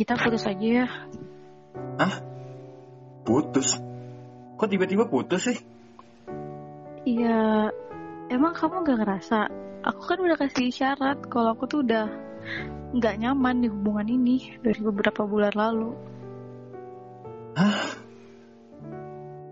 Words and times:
kita 0.00 0.16
putus 0.16 0.48
aja 0.48 0.68
ya. 0.80 0.86
Putus. 3.20 3.76
Kok 4.56 4.68
tiba-tiba 4.72 5.04
putus 5.04 5.44
sih? 5.44 5.58
Iya, 7.04 7.68
emang 8.32 8.56
kamu 8.56 8.80
gak 8.80 8.98
ngerasa? 9.04 9.38
Aku 9.84 10.00
kan 10.08 10.24
udah 10.24 10.40
kasih 10.40 10.72
isyarat 10.72 11.28
kalau 11.28 11.52
aku 11.52 11.68
tuh 11.68 11.84
udah 11.84 12.08
nggak 12.96 13.16
nyaman 13.20 13.60
di 13.60 13.68
hubungan 13.68 14.08
ini 14.08 14.56
dari 14.64 14.80
beberapa 14.80 15.28
bulan 15.28 15.52
lalu. 15.52 15.92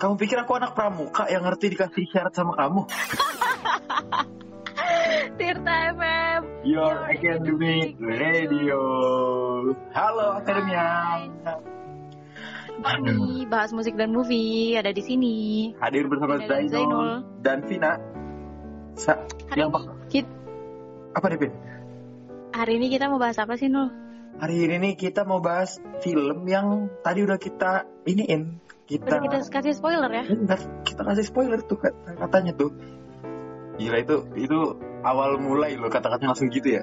Kamu 0.01 0.15
pikir 0.17 0.41
aku 0.41 0.57
anak 0.57 0.73
pramuka 0.73 1.29
yang 1.29 1.45
ngerti 1.45 1.77
dikasih 1.77 2.09
syarat 2.09 2.33
sama 2.33 2.57
kamu? 2.57 2.89
Tirta 5.39 5.75
FM. 5.97 6.41
Your 6.69 6.97
Academic 7.09 7.97
Radio. 7.97 8.81
Halo 9.97 10.37
Akademia. 10.37 11.25
Ini 12.79 13.49
bahas 13.49 13.73
musik 13.73 13.97
dan 13.97 14.13
movie 14.13 14.77
ada 14.77 14.93
di 14.93 15.01
sini. 15.01 15.37
Hadir 15.81 16.07
bersama 16.07 16.37
Zainul 16.39 16.69
Zainul. 16.69 17.09
dan 17.41 17.59
Vina. 17.65 17.97
Sa 18.95 19.17
Hari 19.49 19.59
yang 19.59 19.71
ini, 19.73 19.89
kita, 20.11 20.31
apa 21.15 21.27
nih, 21.27 21.39
Pin? 21.39 21.53
hari 22.51 22.73
ini 22.77 22.87
kita 22.91 23.07
mau 23.07 23.17
bahas 23.17 23.39
apa 23.39 23.55
sih 23.55 23.71
Nul? 23.71 23.89
Hari 24.39 24.57
ini 24.67 24.93
kita 24.93 25.23
mau 25.23 25.39
bahas 25.39 25.79
film 26.03 26.45
yang 26.45 26.91
tadi 27.01 27.25
udah 27.25 27.39
kita 27.39 27.87
iniin. 28.05 28.61
Kita, 28.85 29.09
Udah 29.09 29.21
kita 29.21 29.37
kasih 29.49 29.73
spoiler 29.73 30.11
ya. 30.11 30.25
Bener, 30.27 30.59
kita 30.83 31.03
kasih 31.03 31.25
spoiler 31.25 31.61
tuh 31.61 31.79
kata- 31.79 32.17
katanya 32.19 32.53
tuh. 32.55 32.71
Gila 33.79 33.99
itu 34.03 34.17
itu 34.35 34.59
awal 35.03 35.39
mulai 35.39 35.75
loh 35.79 35.91
kata-katanya 35.91 36.35
langsung 36.35 36.51
gitu 36.51 36.79
ya. 36.79 36.83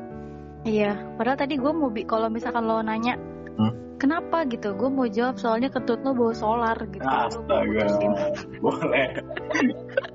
Iya, 0.66 0.98
padahal 1.18 1.38
tadi 1.38 1.62
gue 1.62 1.72
mau 1.72 1.94
kalau 2.10 2.28
misalkan 2.34 2.66
lo 2.66 2.82
nanya 2.82 3.16
Hmm? 3.56 3.72
kenapa 3.96 4.44
gitu, 4.52 4.76
gue 4.76 4.90
mau 4.92 5.08
jawab 5.08 5.40
soalnya 5.40 5.72
ketut 5.72 6.04
lo 6.04 6.12
bawa 6.12 6.36
solar 6.36 6.76
gitu. 6.92 7.08
Lo 7.08 7.16
Astaga. 7.32 7.86
Boleh. 8.64 9.08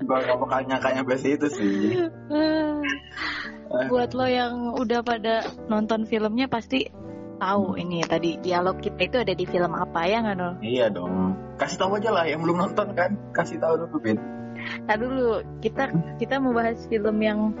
Gua 0.05 0.17
gak 0.21 0.37
bakal 0.37 0.59
nyangkanya 0.69 1.01
bahas 1.01 1.25
itu 1.25 1.47
sih. 1.49 2.05
Buat 3.89 4.13
lo 4.13 4.25
yang 4.29 4.77
udah 4.77 5.01
pada 5.01 5.41
nonton 5.65 6.05
filmnya 6.05 6.45
pasti 6.45 6.85
tahu 7.41 7.73
ini 7.81 8.05
tadi 8.05 8.37
dialog 8.37 8.77
kita 8.77 9.01
itu 9.01 9.17
ada 9.17 9.33
di 9.33 9.45
film 9.49 9.73
apa 9.73 10.05
ya 10.05 10.21
nggak 10.21 10.35
Nul? 10.37 10.53
Iya 10.61 10.93
dong. 10.93 11.33
Kasih 11.57 11.81
tahu 11.81 11.97
aja 11.97 12.13
lah 12.13 12.29
yang 12.29 12.45
belum 12.45 12.61
nonton 12.61 12.93
kan. 12.93 13.17
Kasih 13.33 13.57
tahu 13.57 13.81
dulu, 13.81 13.97
Bin. 13.97 14.17
Nah 14.85 14.95
dulu 14.99 15.41
kita 15.57 15.89
kita 16.21 16.37
mau 16.37 16.53
bahas 16.53 16.77
film 16.85 17.17
yang 17.17 17.57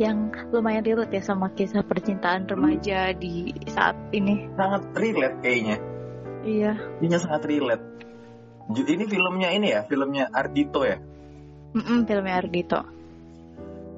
yang 0.00 0.32
lumayan 0.50 0.84
relate 0.84 1.12
ya 1.12 1.22
sama 1.22 1.52
kisah 1.52 1.84
percintaan 1.84 2.48
remaja 2.48 3.12
di 3.16 3.52
saat 3.68 3.96
ini. 4.12 4.48
Sangat 4.56 4.82
relate 4.96 5.36
kayaknya. 5.40 5.76
Iya. 6.42 6.72
Ini 6.98 7.16
sangat 7.18 7.42
relate. 7.46 7.84
Ini 8.72 9.04
filmnya 9.06 9.48
ini 9.52 9.68
ya, 9.74 9.80
filmnya 9.86 10.30
Ardito 10.30 10.86
ya. 10.86 10.98
Mm-mm, 11.72 12.04
filmnya 12.04 12.34
Ardito. 12.38 12.80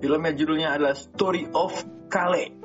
Filmnya 0.00 0.32
judulnya 0.36 0.68
adalah 0.76 0.94
Story 0.96 1.48
of 1.52 1.72
Kale. 2.12 2.64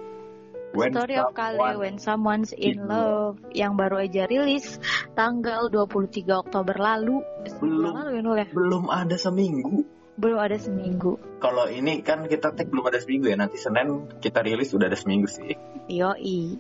When 0.69 0.93
Story 0.93 1.17
of 1.17 1.33
Kale 1.33 1.81
When 1.81 1.97
Someone's 1.97 2.53
in 2.53 2.77
in 2.77 2.85
Love 2.85 3.41
yang 3.57 3.73
baru 3.73 4.05
aja 4.05 4.29
rilis 4.29 4.77
tanggal 5.17 5.73
23 5.73 6.29
Oktober 6.29 6.77
lalu. 6.77 7.25
Belum. 7.57 7.93
Lalu 7.97 8.09
ya 8.13 8.21
Nul 8.21 8.37
ya? 8.37 8.47
belum 8.53 8.85
ada 8.93 9.17
seminggu. 9.17 9.98
Belum 10.19 10.35
ada 10.35 10.59
seminggu. 10.59 11.15
Kalau 11.39 11.71
ini 11.71 12.03
kan 12.03 12.27
kita 12.27 12.51
tag 12.51 12.67
belum 12.67 12.91
ada 12.91 12.99
seminggu 12.99 13.31
ya. 13.31 13.39
Nanti 13.39 13.55
Senin 13.55 14.11
kita 14.19 14.43
rilis 14.43 14.75
udah 14.75 14.91
ada 14.91 14.99
seminggu 14.99 15.31
sih. 15.31 15.55
Yoi. 15.87 16.59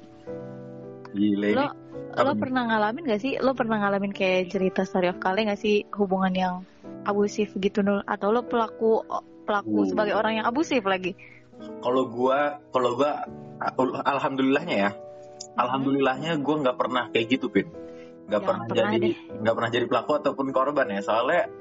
Ini. 1.11 1.51
Lo 1.51 1.75
lo 2.09 2.33
pernah 2.39 2.63
ngalamin 2.71 3.03
gak 3.03 3.21
sih? 3.21 3.35
Lo 3.43 3.51
pernah 3.53 3.83
ngalamin 3.83 4.15
kayak 4.15 4.55
cerita 4.55 4.87
Story 4.87 5.11
of 5.11 5.19
Kale 5.19 5.43
gak 5.43 5.59
sih 5.59 5.83
hubungan 5.91 6.31
yang 6.31 6.55
abusif 7.03 7.51
gitu 7.59 7.83
Nul? 7.83 7.99
Atau 8.07 8.31
lo 8.31 8.47
pelaku 8.47 9.03
pelaku 9.43 9.83
Uh. 9.83 9.87
sebagai 9.89 10.13
orang 10.13 10.39
yang 10.39 10.45
abusif 10.47 10.85
lagi? 10.85 11.17
Kalau 11.59 12.07
gua, 12.07 12.63
kalau 12.71 12.95
gua, 12.95 13.27
al- 13.59 14.05
alhamdulillahnya 14.05 14.75
ya, 14.79 14.91
alhamdulillahnya 15.59 16.39
gua 16.39 16.55
nggak 16.63 16.77
pernah 16.79 17.03
kayak 17.11 17.27
gitu, 17.35 17.51
pin. 17.51 17.67
Nggak 18.29 18.45
Jangan 18.45 18.47
pernah, 18.47 18.65
pernah 18.69 18.91
jadi, 18.95 19.09
nggak 19.41 19.55
pernah 19.57 19.71
jadi 19.73 19.85
pelaku 19.89 20.11
ataupun 20.21 20.47
korban 20.53 20.87
ya. 20.87 21.01
Soalnya 21.03 21.51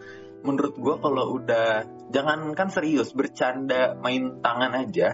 menurut 0.48 0.74
gua 0.80 0.96
kalau 0.96 1.36
udah, 1.36 1.84
jangankan 2.08 2.72
serius, 2.72 3.12
bercanda, 3.12 3.92
main 4.00 4.40
tangan 4.40 4.72
aja. 4.72 5.12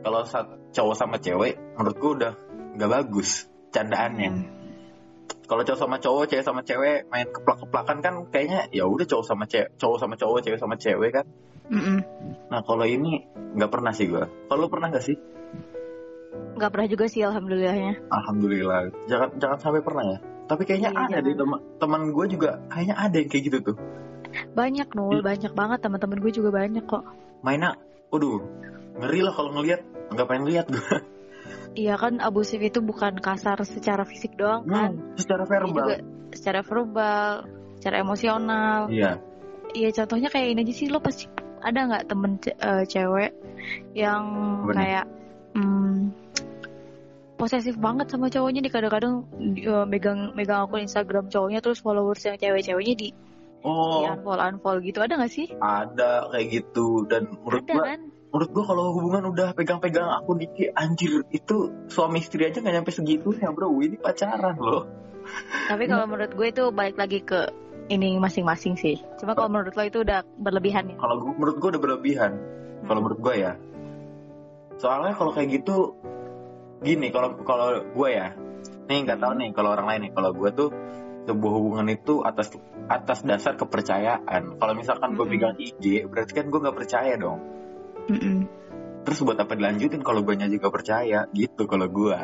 Kalau 0.00 0.24
cowok 0.72 0.96
sama 0.96 1.20
cewek, 1.20 1.60
menurut 1.76 1.96
gua 2.00 2.10
udah 2.16 2.32
nggak 2.80 2.90
bagus 2.90 3.44
candaannya. 3.68 4.30
Hmm. 4.32 4.48
Kalau 5.44 5.62
cowok 5.66 5.80
sama 5.82 5.96
cowok, 6.00 6.24
cewek 6.30 6.44
sama 6.46 6.62
cewek 6.64 7.10
main 7.12 7.28
keplak-keplakan 7.28 7.98
kan 8.00 8.14
kayaknya 8.32 8.70
ya 8.72 8.88
udah 8.88 9.04
cowok 9.04 9.26
sama 9.28 9.44
cewek, 9.44 9.76
cowok 9.76 9.98
sama 10.00 10.14
cowok, 10.16 10.38
cewek 10.46 10.58
sama 10.62 10.74
cewek 10.80 11.10
kan. 11.12 11.26
Mm-mm. 11.70 11.98
Nah 12.50 12.66
kalau 12.66 12.82
ini 12.82 13.26
nggak 13.54 13.70
pernah 13.70 13.92
sih 13.92 14.08
gua. 14.08 14.26
Kalau 14.48 14.66
pernah 14.72 14.90
nggak 14.90 15.04
sih? 15.04 15.16
Nggak 16.58 16.70
pernah 16.70 16.88
juga 16.90 17.04
sih 17.10 17.20
alhamdulillahnya. 17.26 17.92
Alhamdulillah. 18.10 18.80
Jangan 19.10 19.28
jangan 19.38 19.58
sampai 19.58 19.82
pernah 19.82 20.04
ya. 20.06 20.18
Tapi 20.50 20.62
kayaknya 20.66 20.90
Iya, 20.90 20.98
ada 20.98 21.10
jangan. 21.14 21.26
deh 21.30 21.34
teman 21.38 21.58
teman 21.78 22.00
gue 22.10 22.26
juga 22.26 22.50
kayaknya 22.74 22.96
ada 22.98 23.16
yang 23.22 23.30
kayak 23.30 23.44
gitu 23.46 23.58
tuh. 23.70 23.76
Banyak 24.52 24.88
Nul, 24.94 25.20
Iya. 25.20 25.26
banyak 25.26 25.52
banget 25.52 25.78
teman-teman 25.82 26.18
gue 26.18 26.32
juga 26.32 26.50
banyak 26.54 26.84
kok. 26.86 27.02
Mainnya, 27.42 27.74
waduh, 28.08 28.42
ngeri 28.98 29.20
lah 29.22 29.34
kalau 29.34 29.50
ngelihat. 29.54 29.80
Nggak 30.10 30.26
pengen 30.26 30.44
lihat 30.50 30.66
gue. 30.68 30.96
Iya 31.70 31.94
kan 31.94 32.18
abusif 32.18 32.58
itu 32.58 32.82
bukan 32.82 33.22
kasar 33.22 33.62
secara 33.62 34.02
fisik 34.02 34.34
doang 34.34 34.66
kan. 34.66 34.90
Hmm, 34.98 35.14
secara 35.14 35.46
Dia 35.46 35.50
verbal. 35.54 35.70
juga 35.70 35.96
secara 36.34 36.60
verbal, 36.62 37.30
secara 37.78 37.96
emosional. 38.02 38.90
Iya. 38.90 39.22
Iya 39.70 39.88
contohnya 39.94 40.28
kayak 40.28 40.48
ini 40.50 40.60
aja 40.66 40.74
sih 40.74 40.90
lo 40.90 40.98
pasti 40.98 41.30
ada 41.62 41.78
nggak 41.86 42.04
temen 42.10 42.32
ce- 42.42 42.58
eh, 42.58 42.82
cewek 42.86 43.30
yang 43.94 44.22
Bener. 44.66 44.74
kayak 44.82 45.04
hmm, 45.54 45.96
posesif 47.38 47.78
banget 47.78 48.10
sama 48.10 48.26
cowoknya 48.28 48.60
di 48.60 48.70
kadang-kadang 48.70 49.24
eh, 49.56 49.84
megang 49.86 50.34
megang 50.34 50.66
akun 50.66 50.82
Instagram 50.82 51.30
cowoknya 51.30 51.62
terus 51.62 51.78
followers 51.80 52.20
yang 52.26 52.36
cewek-ceweknya 52.36 52.94
di, 52.98 53.08
di 53.60 53.68
Oh, 53.68 54.08
unfollow 54.08 54.40
unfollow 54.40 54.80
gitu 54.80 54.98
ada 54.98 55.14
nggak 55.14 55.30
sih? 55.30 55.46
ada 55.54 56.28
kayak 56.28 56.46
gitu 56.50 57.04
dan 57.04 57.28
menurut 57.30 57.62
ada 57.62 57.72
gue, 57.72 57.84
kan? 57.84 58.00
menurut 58.30 58.50
gue 58.50 58.64
kalau 58.64 58.84
hubungan 58.92 59.22
udah 59.26 59.48
pegang-pegang 59.52 60.08
akun 60.08 60.38
dikit, 60.38 60.72
anjir 60.74 61.22
itu 61.28 61.56
suami 61.86 62.18
istri 62.18 62.42
aja 62.42 62.58
nggak 62.58 62.74
nyampe 62.74 62.90
segitunya 62.90 63.48
bro. 63.48 63.68
Ini 63.74 63.96
pacaran 63.96 64.56
loh. 64.56 64.88
Tapi 65.66 65.84
kalau 65.84 66.06
menurut 66.06 66.32
gue 66.32 66.46
itu 66.48 66.64
balik 66.70 66.96
lagi 66.96 67.20
ke 67.20 67.52
ini 67.88 68.16
masing-masing 68.16 68.74
sih. 68.74 68.96
Cuma 69.18 69.34
kalau 69.34 69.50
menurut 69.50 69.74
lo 69.74 69.82
itu 69.82 70.00
udah 70.00 70.22
berlebihan 70.38 70.88
ya. 70.88 70.96
Kalau 70.96 71.20
gua- 71.20 71.36
menurut 71.36 71.56
gue 71.58 71.68
udah 71.68 71.82
berlebihan. 71.82 72.32
Kalau 72.80 73.00
menurut 73.02 73.20
gue 73.20 73.34
ya. 73.36 73.52
Soalnya 74.78 75.12
kalau 75.12 75.30
kayak 75.30 75.60
gitu, 75.60 75.92
gini 76.80 77.12
kalau 77.12 77.36
kalau 77.42 77.84
gue 77.84 78.08
ya, 78.08 78.32
nih 78.86 79.04
nggak 79.04 79.20
tahu 79.20 79.32
nih 79.36 79.50
kalau 79.52 79.74
orang 79.74 79.86
lain 79.86 80.00
nih. 80.08 80.12
Kalau 80.14 80.30
gue 80.32 80.48
tuh 80.50 80.68
sebuah 81.28 81.52
hubungan 81.52 81.88
itu 81.92 82.24
atas 82.24 82.52
atas 82.88 83.22
dasar 83.22 83.54
kepercayaan. 83.54 84.56
Kalau 84.58 84.72
misalkan 84.74 85.14
gue 85.14 85.24
Mm-mm. 85.26 85.34
pegang 85.36 85.56
IG, 85.60 85.84
berarti 86.08 86.32
kan 86.34 86.46
gue 86.48 86.60
nggak 86.60 86.76
percaya 86.76 87.14
dong. 87.20 87.38
Mm-mm. 88.08 88.38
Terus 89.00 89.18
buat 89.24 89.38
apa 89.40 89.56
dilanjutin 89.56 90.04
kalau 90.04 90.20
gue 90.20 90.36
juga 90.36 90.68
percaya? 90.68 91.24
Gitu 91.32 91.62
kalau 91.64 91.88
gue, 91.88 92.16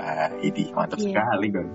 ini 0.45 0.63
mantap 0.77 1.01
Iya. 1.01 1.09
sekali 1.13 1.49
kan. 1.53 1.67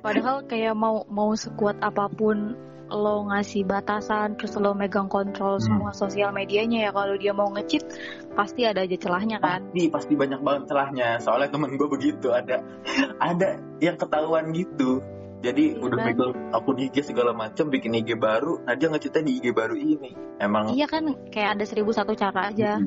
Padahal 0.00 0.36
kayak 0.46 0.74
mau 0.76 1.04
mau 1.08 1.32
sekuat 1.34 1.80
apa 1.84 2.08
pun 2.12 2.56
lo 2.88 3.28
ngasih 3.28 3.68
batasan 3.68 4.40
terus 4.40 4.56
lo 4.56 4.72
megang 4.72 5.12
kontrol 5.12 5.60
Hmm. 5.60 5.64
semua 5.68 5.92
sosial 5.92 6.32
medianya 6.32 6.88
ya 6.88 6.90
kalau 6.96 7.20
dia 7.20 7.36
mau 7.36 7.52
ngecit 7.52 7.84
pasti 8.32 8.64
ada 8.64 8.80
aja 8.80 8.96
celahnya 8.96 9.36
kan. 9.44 9.68
Pasti 9.68 9.92
pasti 9.92 10.12
banyak 10.16 10.40
banget 10.40 10.62
celahnya. 10.72 11.20
Soalnya 11.20 11.52
temen 11.52 11.76
gue 11.76 11.88
begitu 11.88 12.32
ada 12.32 12.64
ada 13.20 13.60
yang 13.84 14.00
ketahuan 14.00 14.56
gitu. 14.56 15.04
Jadi 15.38 15.78
Iya 15.78 15.82
udah 15.86 15.98
megang 16.02 16.32
akun 16.50 16.76
IG 16.82 17.06
segala 17.06 17.30
macam, 17.30 17.70
bikin 17.70 17.94
IG 17.94 18.18
baru. 18.18 18.58
Nah 18.66 18.74
dia 18.74 18.90
ngecitnya 18.90 19.22
di 19.22 19.32
IG 19.38 19.46
baru 19.54 19.78
ini. 19.78 20.10
Emang. 20.42 20.74
Iya 20.74 20.90
kan 20.90 21.14
kayak 21.30 21.58
ada 21.58 21.64
seribu 21.64 21.94
satu 21.94 22.18
cara 22.18 22.50
aja. 22.50 22.82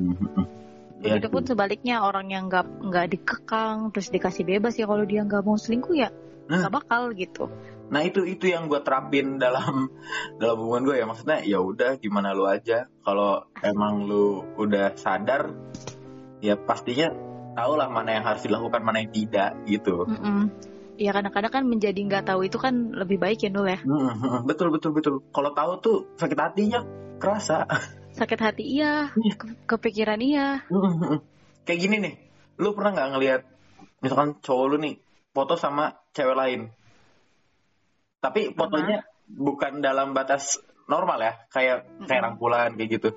Begitupun 1.01 1.47
sih. 1.47 1.55
sebaliknya 1.55 2.03
orang 2.03 2.29
yang 2.29 2.51
nggak 2.51 2.67
nggak 2.91 3.05
dikekang 3.17 3.89
terus 3.95 4.11
dikasih 4.13 4.45
bebas 4.45 4.77
ya 4.77 4.85
kalau 4.85 5.01
dia 5.07 5.25
nggak 5.25 5.41
mau 5.41 5.57
selingkuh 5.57 5.95
ya 5.97 6.11
Nah. 6.51 6.67
nggak 6.67 6.73
bakal 6.83 7.15
gitu. 7.15 7.47
Nah 7.91 8.03
itu 8.03 8.27
itu 8.27 8.51
yang 8.51 8.67
gue 8.67 8.83
terapin 8.83 9.39
dalam 9.39 9.87
dalam 10.41 10.55
hubungan 10.59 10.91
gue 10.91 10.95
ya. 10.99 11.05
Maksudnya 11.07 11.39
ya 11.47 11.63
udah 11.63 11.95
gimana 11.95 12.35
lu 12.35 12.43
aja. 12.43 12.91
Kalau 13.07 13.47
emang 13.63 14.03
lu 14.03 14.43
udah 14.59 14.91
sadar, 14.99 15.55
ya 16.43 16.59
pastinya 16.59 17.15
tahu 17.55 17.79
lah 17.79 17.87
mana 17.87 18.19
yang 18.19 18.25
harus 18.27 18.43
dilakukan, 18.43 18.83
mana 18.83 18.99
yang 18.99 19.11
tidak 19.15 19.55
gitu. 19.63 20.03
Mm-mm. 20.07 20.51
Ya 21.01 21.17
kadang-kadang 21.17 21.49
kan 21.49 21.63
menjadi 21.65 21.97
nggak 21.97 22.29
tahu 22.29 22.45
itu 22.45 22.61
kan 22.61 22.93
lebih 22.93 23.17
baik 23.17 23.41
ya 23.41 23.49
Nul 23.49 23.65
ya. 23.65 23.81
Hmm, 23.81 24.13
hmm, 24.21 24.45
betul 24.45 24.69
betul 24.69 24.93
betul. 24.93 25.25
Kalau 25.33 25.49
tahu 25.57 25.71
tuh 25.81 25.97
sakit 26.21 26.37
hatinya 26.37 26.85
kerasa. 27.17 27.65
Sakit 28.13 28.37
hati 28.37 28.63
iya, 28.67 29.09
Iya. 29.17 29.33
ke- 29.39 29.57
kepikiran 29.65 30.21
iya. 30.21 30.61
Kayak 31.65 31.79
gini 31.79 31.95
nih, 32.03 32.13
lu 32.61 32.75
pernah 32.77 32.91
nggak 32.93 33.09
ngelihat 33.17 33.41
misalkan 34.03 34.37
cowok 34.43 34.65
lu 34.67 34.77
nih 34.83 34.99
foto 35.31 35.55
sama 35.55 35.95
cewek 36.11 36.35
lain, 36.37 36.61
Tapi 38.21 38.53
fotonya 38.53 39.01
bukan 39.25 39.81
dalam 39.81 40.13
batas 40.13 40.59
normal 40.85 41.23
ya, 41.23 41.33
kayak 41.49 42.05
kayak 42.05 42.21
rangkulan 42.21 42.75
kayak 42.77 42.89
gitu. 42.99 43.09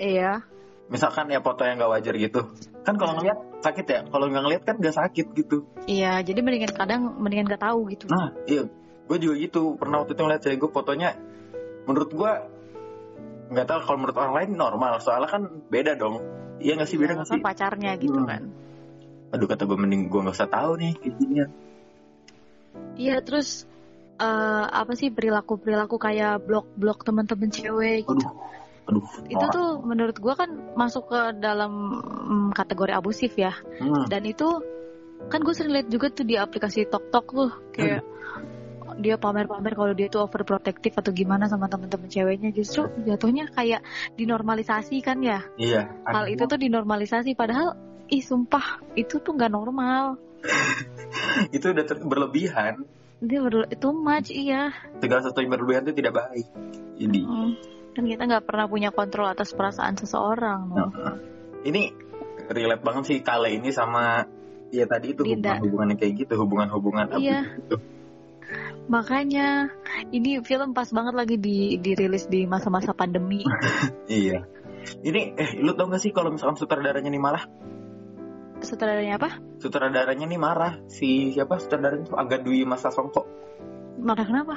Iya. 0.00 0.42
Misalkan 0.88 1.30
ya 1.30 1.38
foto 1.44 1.62
yang 1.62 1.78
gak 1.78 1.92
wajar 1.92 2.14
gitu. 2.18 2.50
Kan 2.82 2.98
kalau 2.98 3.20
ngeliat 3.20 3.38
sakit 3.62 3.86
ya, 3.86 4.00
kalau 4.06 4.26
nggak 4.26 4.42
ngeliat 4.42 4.62
kan 4.62 4.76
gak 4.76 4.96
sakit 4.96 5.26
gitu. 5.32 5.62
Iya, 5.86 6.20
jadi 6.20 6.42
mendingan 6.42 6.74
kadang 6.74 7.14
mendingan 7.16 7.46
gak 7.48 7.62
tahu 7.62 7.86
gitu. 7.88 8.10
Nah, 8.10 8.34
iya, 8.44 8.66
gue 9.06 9.16
juga 9.18 9.34
gitu. 9.38 9.78
Pernah 9.78 10.02
waktu 10.02 10.12
itu 10.12 10.22
ngeliat 10.22 10.42
cewek 10.42 10.58
gue 10.58 10.70
fotonya, 10.70 11.10
menurut 11.86 12.10
gue 12.10 12.32
nggak 13.52 13.66
tahu 13.68 13.78
kalau 13.84 13.98
menurut 14.00 14.16
orang 14.16 14.34
lain 14.34 14.50
normal. 14.56 14.92
Soalnya 14.98 15.28
kan 15.28 15.42
beda 15.68 15.92
dong. 15.94 16.18
Iya 16.58 16.78
nggak 16.78 16.88
sih 16.88 16.98
beda 16.98 17.12
Iya, 17.12 17.16
nggak 17.20 17.28
sih? 17.30 17.40
pacarnya 17.40 17.92
gitu 17.96 18.18
Hmm. 18.18 18.28
kan. 18.28 18.42
Aduh 19.32 19.46
kata 19.46 19.62
gue 19.64 19.78
mending 19.78 20.08
gue 20.08 20.20
nggak 20.22 20.36
usah 20.36 20.48
tahu 20.48 20.72
nih 20.76 20.92
ginian. 20.98 21.50
Iya, 22.96 23.20
terus 23.20 23.64
eh, 24.16 24.66
apa 24.68 24.92
sih 24.94 25.10
perilaku-perilaku 25.10 25.96
kayak 25.98 26.46
blok-blok 26.46 27.02
teman-teman 27.02 27.50
cewek 27.50 28.06
gitu. 28.06 28.12
Aduh, 28.16 28.30
aduh. 28.82 29.06
Itu 29.24 29.44
tuh 29.48 29.68
menurut 29.80 30.16
gua 30.18 30.34
kan 30.34 30.50
masuk 30.74 31.08
ke 31.08 31.20
dalam 31.38 32.02
mm, 32.02 32.48
kategori 32.52 32.92
abusif 32.92 33.32
ya. 33.34 33.54
Hmm. 33.78 34.06
Dan 34.06 34.24
itu 34.24 34.48
kan 35.22 35.38
gue 35.38 35.54
sering 35.54 35.70
lihat 35.72 35.86
juga 35.86 36.10
tuh 36.10 36.26
di 36.26 36.34
aplikasi 36.34 36.82
TokTok 36.84 37.24
tuh 37.30 37.50
kayak 37.70 38.02
dia 38.98 39.14
pamer-pamer 39.14 39.72
kalau 39.72 39.94
dia 39.94 40.10
tuh 40.10 40.26
overprotective 40.26 40.92
atau 40.92 41.10
gimana 41.10 41.46
sama 41.46 41.64
teman-teman 41.64 42.10
ceweknya 42.10 42.50
justru 42.50 42.90
jatuhnya 43.06 43.46
kayak 43.48 43.86
dinormalisasi 44.18 44.98
kan 44.98 45.22
ya 45.22 45.40
Iya. 45.56 45.88
hal 46.04 46.26
itu 46.26 46.42
tuh 46.44 46.58
dinormalisasi 46.58 47.32
padahal 47.32 47.78
ih 48.10 48.20
sumpah 48.20 48.82
itu 48.92 49.16
tuh 49.16 49.32
nggak 49.32 49.48
normal 49.48 50.18
itu 51.56 51.64
udah 51.64 51.84
ter- 51.86 52.02
berlebihan. 52.02 52.82
dia 53.22 53.38
berle- 53.38 53.70
too 53.78 53.94
much 53.94 54.28
iya 54.28 54.74
Segala 54.98 55.22
sesuatu 55.22 55.40
yang 55.40 55.54
berlebihan 55.54 55.86
itu 55.86 55.94
tidak 55.94 56.18
baik. 56.18 56.46
Jadi, 56.98 57.20
Mm. 57.22 57.52
Kan 57.92 58.04
kita 58.04 58.22
nggak 58.24 58.44
pernah 58.48 58.66
punya 58.66 58.88
kontrol 58.88 59.28
atas 59.28 59.52
perasaan 59.52 59.96
seseorang 59.96 60.60
no. 60.72 60.86
ini 61.62 61.92
relate 62.48 62.80
banget 62.82 63.02
sih 63.12 63.18
kali 63.20 63.60
ini 63.60 63.68
sama 63.70 64.24
ya 64.72 64.88
tadi 64.88 65.12
itu 65.12 65.20
Dinda. 65.22 65.60
hubungan-hubungan 65.60 65.86
yang 65.92 66.00
kayak 66.00 66.14
gitu, 66.24 66.32
hubungan-hubungan 66.40 67.04
Iya. 67.20 67.40
gitu. 67.60 67.76
makanya 68.88 69.68
ini 70.10 70.40
film 70.42 70.72
pas 70.72 70.88
banget 70.90 71.14
lagi 71.14 71.36
di 71.36 71.76
dirilis 71.78 72.26
di 72.26 72.44
masa-masa 72.44 72.92
pandemi 72.92 73.44
Iya. 74.08 74.48
Ini 74.82 75.38
eh 75.38 75.50
lu 75.62 75.78
tau 75.78 75.86
gak 75.86 76.02
sih 76.02 76.10
kalau 76.10 76.34
misalkan 76.34 76.58
sutradaranya 76.58 77.06
nih 77.06 77.22
marah? 77.22 77.44
sutradaranya 78.58 79.14
apa 79.18 79.30
Sutradaranya 79.58 80.26
nih 80.26 80.38
marah. 80.38 80.74
Si 80.90 81.30
siapa 81.30 81.58
sutradaranya 81.58 82.02
tuh 82.06 82.18
Aga 82.18 82.42
Dwi 82.42 82.66
Masa 82.66 82.90
Songko. 82.90 83.22
marah 84.02 84.26
kenapa 84.26 84.56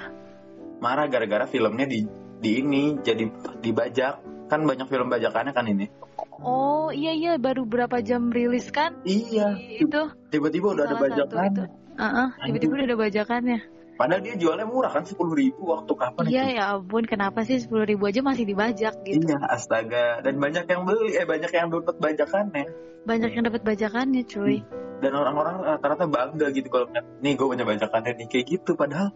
Marah 0.81 1.05
gara-gara 1.05 1.45
filmnya 1.45 1.85
di 1.85 2.09
di 2.45 2.61
ini 2.61 2.83
jadi 3.01 3.25
dibajak. 3.59 4.21
Kan 4.45 4.61
banyak 4.61 4.85
film 4.85 5.09
bajakannya 5.09 5.51
kan 5.51 5.65
ini. 5.65 5.89
oh 6.37 6.93
iya 6.93 7.11
iya 7.11 7.31
baru 7.35 7.65
berapa 7.65 7.97
jam 7.99 8.29
rilis 8.29 8.69
kan 8.69 8.93
Iya. 9.01 9.57
itu 9.57 10.13
Tiba-tiba 10.29 10.77
udah 10.77 10.83
ada 10.85 10.93
salah 10.93 11.03
bajakan. 11.09 11.49
itu. 11.49 11.63
Heeh, 11.95 12.27
tiba-tiba 12.45 12.71
udah 12.77 12.85
ada 12.85 12.97
bajakannya. 12.99 13.59
Padahal 13.95 14.21
dia 14.21 14.35
jualnya 14.35 14.67
murah 14.67 14.91
kan 14.91 15.07
sepuluh 15.07 15.31
ribu 15.33 15.71
waktu 15.71 15.87
kapan 15.95 16.23
Iya 16.27 16.43
itu? 16.45 16.55
ya 16.59 16.63
ampun, 16.75 17.03
kenapa 17.07 17.47
sih 17.47 17.57
sepuluh 17.57 17.87
ribu 17.87 18.03
aja 18.05 18.19
masih 18.19 18.43
dibajak 18.43 18.93
gitu? 19.01 19.23
Iya, 19.23 19.39
astaga. 19.47 20.19
Dan 20.19 20.35
banyak 20.37 20.67
yang 20.67 20.83
beli, 20.83 21.15
eh 21.15 21.23
banyak 21.23 21.47
yang 21.49 21.71
dapat 21.71 21.95
bajakannya. 21.97 22.65
Banyak 23.07 23.31
yang 23.31 23.43
dapat 23.47 23.61
bajakannya, 23.63 24.27
cuy. 24.27 24.59
Dan 24.99 25.11
orang-orang 25.15 25.63
rata-rata 25.63 26.05
bangga 26.05 26.51
gitu 26.51 26.67
kalau 26.67 26.91
nih 27.23 27.33
gue 27.33 27.47
punya 27.47 27.63
bajakannya 27.63 28.11
nih 28.19 28.27
kayak 28.27 28.45
gitu. 28.51 28.75
Padahal, 28.75 29.15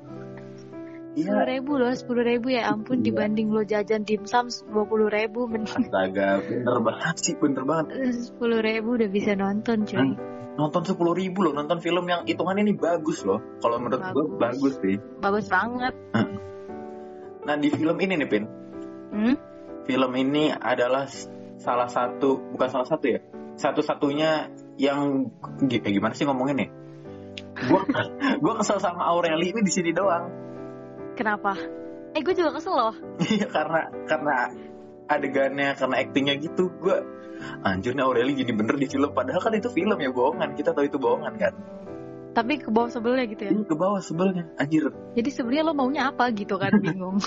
Sepuluh 1.19 1.43
iya, 1.43 1.51
ribu 1.51 1.71
loh, 1.75 1.91
sepuluh 1.91 2.23
ribu 2.23 2.47
ya 2.49 2.71
ampun 2.71 3.03
Iya. 3.03 3.05
dibanding 3.11 3.47
lo 3.51 3.61
jajan 3.61 4.07
dimsum 4.07 4.47
dua 4.71 4.85
puluh 4.87 5.11
ribu, 5.11 5.45
mending 5.45 5.91
astaga, 5.91 6.39
bener 6.39 6.77
banget 6.79 7.15
sih, 7.19 7.33
bener 7.35 7.63
banget. 7.63 7.85
sepuluh 8.15 8.59
ribu 8.59 8.95
udah 8.95 9.09
bisa 9.09 9.35
nonton, 9.35 9.83
cuy. 9.83 10.15
Nonton 10.55 10.83
sepuluh 10.83 11.15
ribu 11.15 11.43
loh, 11.43 11.55
nonton 11.55 11.79
film 11.79 12.03
yang 12.05 12.23
hitungannya 12.23 12.67
ini 12.67 12.75
bagus 12.75 13.23
loh. 13.23 13.39
Kalau 13.59 13.79
menurut 13.79 13.99
gue 14.01 14.23
Bagus. 14.35 14.39
bagus 14.39 14.73
sih. 14.79 14.95
Bagus 15.19 15.45
banget. 15.47 15.93
Nah 17.43 17.55
di 17.55 17.69
film 17.71 17.97
ini 17.97 18.13
nih 18.19 18.27
Pin, 18.27 18.43
Hmm? 19.09 19.35
film 19.87 20.11
ini 20.13 20.51
adalah 20.51 21.07
salah 21.57 21.87
satu, 21.87 22.39
bukan 22.53 22.67
salah 22.69 22.87
satu 22.87 23.05
ya, 23.07 23.19
satu-satunya 23.55 24.51
yang 24.77 25.31
eh, 25.63 25.91
gimana 25.91 26.13
sih 26.13 26.27
ngomongin 26.27 26.55
nih? 26.59 26.69
Gue 27.59 27.81
gue 28.43 28.53
kesel 28.59 28.79
sama 28.79 29.07
Aureli 29.09 29.51
ini 29.51 29.63
di 29.63 29.71
sini 29.71 29.91
doang. 29.91 30.48
Kenapa? 31.19 31.51
Eh 32.09 32.23
gue 32.23 32.31
juga 32.31 32.55
kesel 32.55 32.71
loh. 32.71 32.95
Iya 33.27 33.45
karena 33.45 33.81
karena 34.07 34.35
adegannya 35.05 35.75
karena 35.75 35.95
aktingnya 35.99 36.39
gitu 36.39 36.71
gue 36.79 36.97
anjir 37.61 37.91
nih 37.91 38.03
Aureli 38.03 38.31
gini 38.33 38.51
bener 38.51 38.75
di 38.75 38.85
film 38.85 39.09
padahal 39.09 39.41
kan 39.41 39.51
itu 39.51 39.67
film 39.67 39.95
ya 39.95 40.07
bohongan 40.09 40.53
kita 40.53 40.71
tahu 40.71 40.85
itu 40.85 40.95
bohongan 40.95 41.33
kan 41.35 41.53
Tapi 42.29 42.55
ke 42.55 42.69
bawah 42.69 42.87
sebelnya 42.87 43.25
gitu 43.25 43.41
ya. 43.41 43.51
ini 43.51 43.63
ke 43.63 43.73
bawah 43.73 43.97
sebelnya 43.99 44.45
anjir 44.55 44.85
Jadi 45.11 45.29
sebenarnya 45.29 45.63
lo 45.65 45.73
maunya 45.73 46.07
apa 46.07 46.29
gitu 46.29 46.55
kan, 46.55 46.69
bingung. 46.79 47.17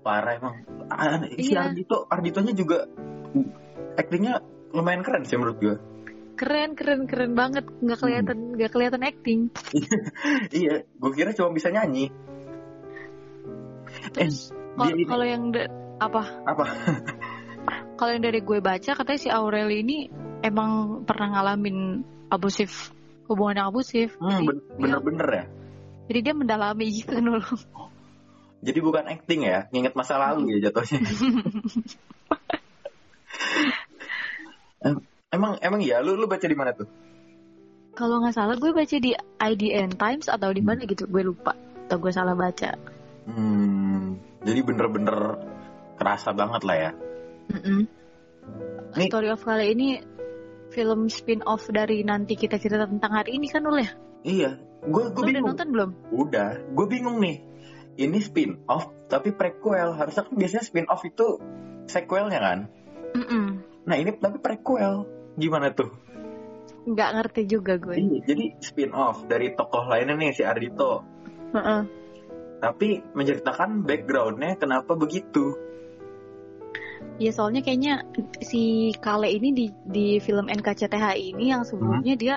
parah 0.00 0.32
emang 0.32 0.54
si 1.34 1.50
Iya. 1.50 1.66
Ardito 1.66 2.06
Arditonya 2.06 2.54
juga 2.54 2.86
aktingnya 3.94 4.40
lumayan 4.70 5.02
keren 5.02 5.26
sih 5.26 5.34
menurut 5.34 5.58
gue 5.58 5.76
Keren, 6.40 6.72
keren, 6.72 7.04
keren 7.04 7.36
banget. 7.36 7.68
Nggak 7.84 7.98
kelihatan, 8.00 8.36
nggak 8.56 8.70
kelihatan 8.72 9.02
acting. 9.04 9.40
iya 10.64 10.88
gue 10.88 11.10
kira 11.12 11.36
cuma 11.36 11.52
bisa 11.52 11.68
nyanyi 11.68 12.08
Terus 14.16 14.48
dia 14.80 14.94
kalau 15.04 15.26
yang 15.28 15.52
da- 15.52 15.68
apa? 16.00 16.22
apa 16.48 16.64
Kalau 18.00 18.10
yang 18.16 18.24
dari 18.24 18.40
gue 18.40 18.58
baca 18.64 18.90
katanya 18.96 19.20
si 19.20 19.28
Aureli 19.28 19.84
ini 19.84 20.08
emang 20.40 21.04
pernah 21.04 21.36
ngalamin 21.36 22.00
abusif 22.32 22.96
hubungan 23.28 23.60
yang 23.60 23.68
abusif. 23.68 24.16
hmm, 24.16 24.30
Jadi, 24.32 24.46
ben- 24.48 24.64
bener-bener 24.80 25.28
ya 25.28 25.44
jadi 26.10 26.18
dia 26.26 26.34
mendalami 26.34 26.90
gitu 26.90 27.14
dulu. 27.22 27.44
jadi 28.64 28.78
bukan 28.82 29.04
acting 29.06 29.46
ya 29.46 29.68
nginget 29.70 29.94
masa 29.94 30.16
lalu 30.18 30.56
ya 30.58 30.72
jatuhnya 30.72 31.00
emang 35.30 35.56
emang 35.58 35.80
ya 35.80 36.02
lu 36.02 36.14
lu 36.14 36.26
baca 36.26 36.42
di 36.42 36.54
mana 36.54 36.74
tuh 36.74 36.86
Kalau 37.90 38.22
nggak 38.22 38.32
salah 38.32 38.54
gue 38.54 38.70
baca 38.70 38.96
di 38.96 39.10
IDN 39.36 39.98
Times 39.98 40.30
atau 40.30 40.54
di 40.54 40.62
mana 40.62 40.86
gitu, 40.86 41.04
gue 41.04 41.26
lupa. 41.26 41.52
Atau 41.84 41.98
gue 41.98 42.14
salah 42.14 42.38
baca. 42.38 42.70
Hmm, 43.26 44.14
jadi 44.46 44.62
bener-bener 44.62 45.36
kerasa 45.98 46.30
banget 46.30 46.62
lah 46.64 46.76
ya. 46.78 46.90
Mm-mm. 47.50 47.90
Nih- 48.94 49.10
Story 49.10 49.28
of 49.28 49.42
kali 49.42 49.74
ini 49.74 49.88
film 50.70 51.10
spin-off 51.10 51.66
dari 51.68 52.06
nanti 52.06 52.38
kita 52.38 52.56
cerita 52.56 52.86
tentang 52.86 53.10
hari 53.10 53.36
ini 53.36 53.50
kan 53.50 53.66
Ul 53.66 53.82
ya? 53.82 53.90
Iya, 54.22 54.50
gue 54.86 55.02
gue 55.10 55.18
Lu 55.18 55.26
udah 55.26 55.26
bingung. 55.26 55.50
nonton 55.50 55.68
belum? 55.74 55.90
Udah, 56.14 56.50
gue 56.62 56.86
bingung 56.86 57.18
nih. 57.18 57.42
Ini 57.98 58.16
spin 58.22 58.64
off 58.64 58.86
tapi 59.10 59.34
prequel. 59.34 59.92
Harusnya 59.92 60.24
kan 60.24 60.34
biasanya 60.38 60.62
spin 60.62 60.86
off 60.86 61.02
itu 61.02 61.42
sequelnya 61.84 62.38
kan. 62.38 62.58
Mm-mm. 63.18 63.44
Nah 63.82 63.96
ini 63.98 64.14
tapi 64.14 64.38
prequel. 64.38 65.04
Gimana 65.40 65.72
tuh? 65.72 65.88
Nggak 66.84 67.10
ngerti 67.16 67.42
juga 67.46 67.72
gue. 67.76 67.96
Iya, 67.96 68.18
jadi 68.28 68.44
spin 68.60 68.90
off 68.92 69.24
dari 69.24 69.52
tokoh 69.52 69.84
lainnya 69.84 70.16
nih 70.16 70.30
si 70.32 70.42
Ardito. 70.44 71.00
Heeh. 71.54 71.82
Tapi 72.60 72.88
menceritakan 73.16 73.70
backgroundnya 73.88 74.52
kenapa 74.56 74.92
begitu. 74.94 75.56
Ya 77.16 77.32
soalnya 77.32 77.60
kayaknya 77.60 78.04
si 78.40 78.92
Kale 78.96 79.28
ini 79.28 79.52
di 79.52 79.66
di 79.84 80.06
film 80.20 80.48
NKCTH 80.48 81.04
ini 81.20 81.52
yang 81.52 81.62
sebelumnya 81.64 82.16
dia 82.16 82.36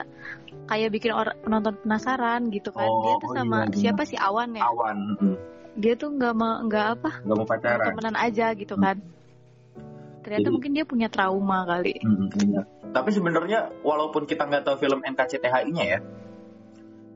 kayak 0.67 0.91
bikin 0.91 1.11
orang 1.11 1.35
penonton 1.39 1.75
penasaran 1.83 2.41
gitu 2.51 2.71
kan. 2.71 2.87
dia 2.87 3.13
Oh, 3.15 3.19
tuh 3.19 3.29
iya, 3.31 3.35
sama 3.43 3.57
iya. 3.67 3.75
siapa 3.79 4.01
sih 4.03 4.19
Awan 4.19 4.55
ya? 4.59 4.63
Awan, 4.63 4.97
mm, 5.19 5.35
Dia 5.79 5.93
tuh 5.95 6.09
nggak 6.15 6.33
mau 6.35 6.53
nggak 6.67 6.85
apa 6.99 7.11
nggak 7.23 7.37
mau 7.39 7.47
pacaran. 7.47 7.85
temenan 7.91 8.15
aja 8.15 8.45
gitu 8.55 8.75
kan. 8.75 8.97
Ternyata 10.23 10.47
Jadi- 10.47 10.55
mungkin 10.55 10.71
dia 10.71 10.85
punya 10.87 11.07
trauma 11.11 11.67
kali. 11.67 11.99
Mm, 11.99 12.27
iya. 12.47 12.61
Tapi 12.95 13.09
sebenarnya 13.11 13.59
walaupun 13.83 14.23
kita 14.23 14.47
nggak 14.47 14.63
tahu 14.63 14.75
film 14.79 15.03
NKCTHI-nya 15.03 15.83
ya, 15.83 15.99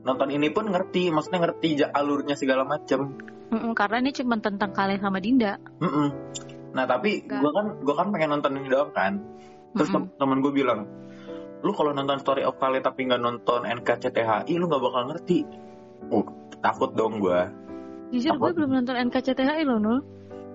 nonton 0.04 0.28
ini 0.28 0.52
pun 0.52 0.68
ngerti, 0.68 1.08
maksudnya 1.08 1.48
ngerti 1.48 1.80
alurnya 1.88 2.36
segala 2.36 2.68
macem. 2.68 3.16
Mm-mm, 3.48 3.72
karena 3.72 4.04
ini 4.04 4.12
cuma 4.12 4.36
tentang 4.36 4.76
Kale 4.76 5.00
sama 5.00 5.24
Dinda. 5.24 5.56
Mm-mm. 5.80 6.08
Nah 6.76 6.84
tapi 6.84 7.24
gue 7.24 7.50
kan 7.56 7.80
gue 7.80 7.94
kan 7.96 8.12
pengen 8.12 8.36
nonton 8.36 8.60
ini 8.60 8.68
doang 8.68 8.92
kan. 8.92 9.24
Terus 9.72 9.88
Mm-mm. 9.88 10.12
tem- 10.12 10.16
teman 10.20 10.38
gue 10.44 10.52
bilang, 10.52 10.84
lu 11.64 11.72
kalau 11.72 11.96
nonton 11.96 12.20
Story 12.20 12.44
of 12.44 12.60
Kale 12.60 12.84
tapi 12.84 13.08
nggak 13.08 13.22
nonton 13.24 13.64
NKCTHI, 13.64 14.52
lu 14.60 14.68
nggak 14.68 14.82
bakal 14.84 15.02
ngerti. 15.08 15.48
Uh, 16.12 16.26
takut 16.60 16.92
dong 16.92 17.24
gue. 17.24 17.40
Jujur 18.12 18.36
gue 18.36 18.50
belum 18.52 18.70
nonton 18.82 18.96
NKCTHI 19.08 19.64
loh 19.64 19.80
Nul. 19.80 19.98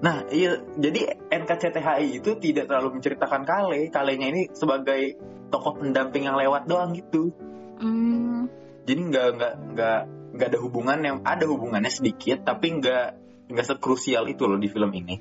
Nah 0.04 0.28
iya, 0.28 0.60
jadi 0.76 1.16
NKCTHI 1.32 2.20
itu 2.20 2.36
tidak 2.36 2.68
terlalu 2.68 3.00
menceritakan 3.00 3.48
Kale. 3.48 3.88
Kalenya 3.88 4.28
ini 4.36 4.52
sebagai 4.52 5.16
tokoh 5.48 5.80
pendamping 5.80 6.28
yang 6.28 6.36
lewat 6.36 6.68
doang 6.68 6.92
gitu. 6.92 7.32
Hmm, 7.80 8.52
Jadi 8.84 9.00
nggak 9.00 9.28
nggak 9.40 9.54
nggak 9.74 10.00
nggak 10.34 10.48
ada 10.50 10.60
hubungan 10.60 11.00
yang 11.00 11.18
ada 11.24 11.46
hubungannya 11.48 11.94
sedikit 11.94 12.44
tapi 12.44 12.84
nggak 12.84 13.06
nggak 13.54 13.68
sekrusial 13.70 14.26
itu 14.28 14.44
loh 14.50 14.58
di 14.58 14.68
film 14.68 14.92
ini 14.92 15.16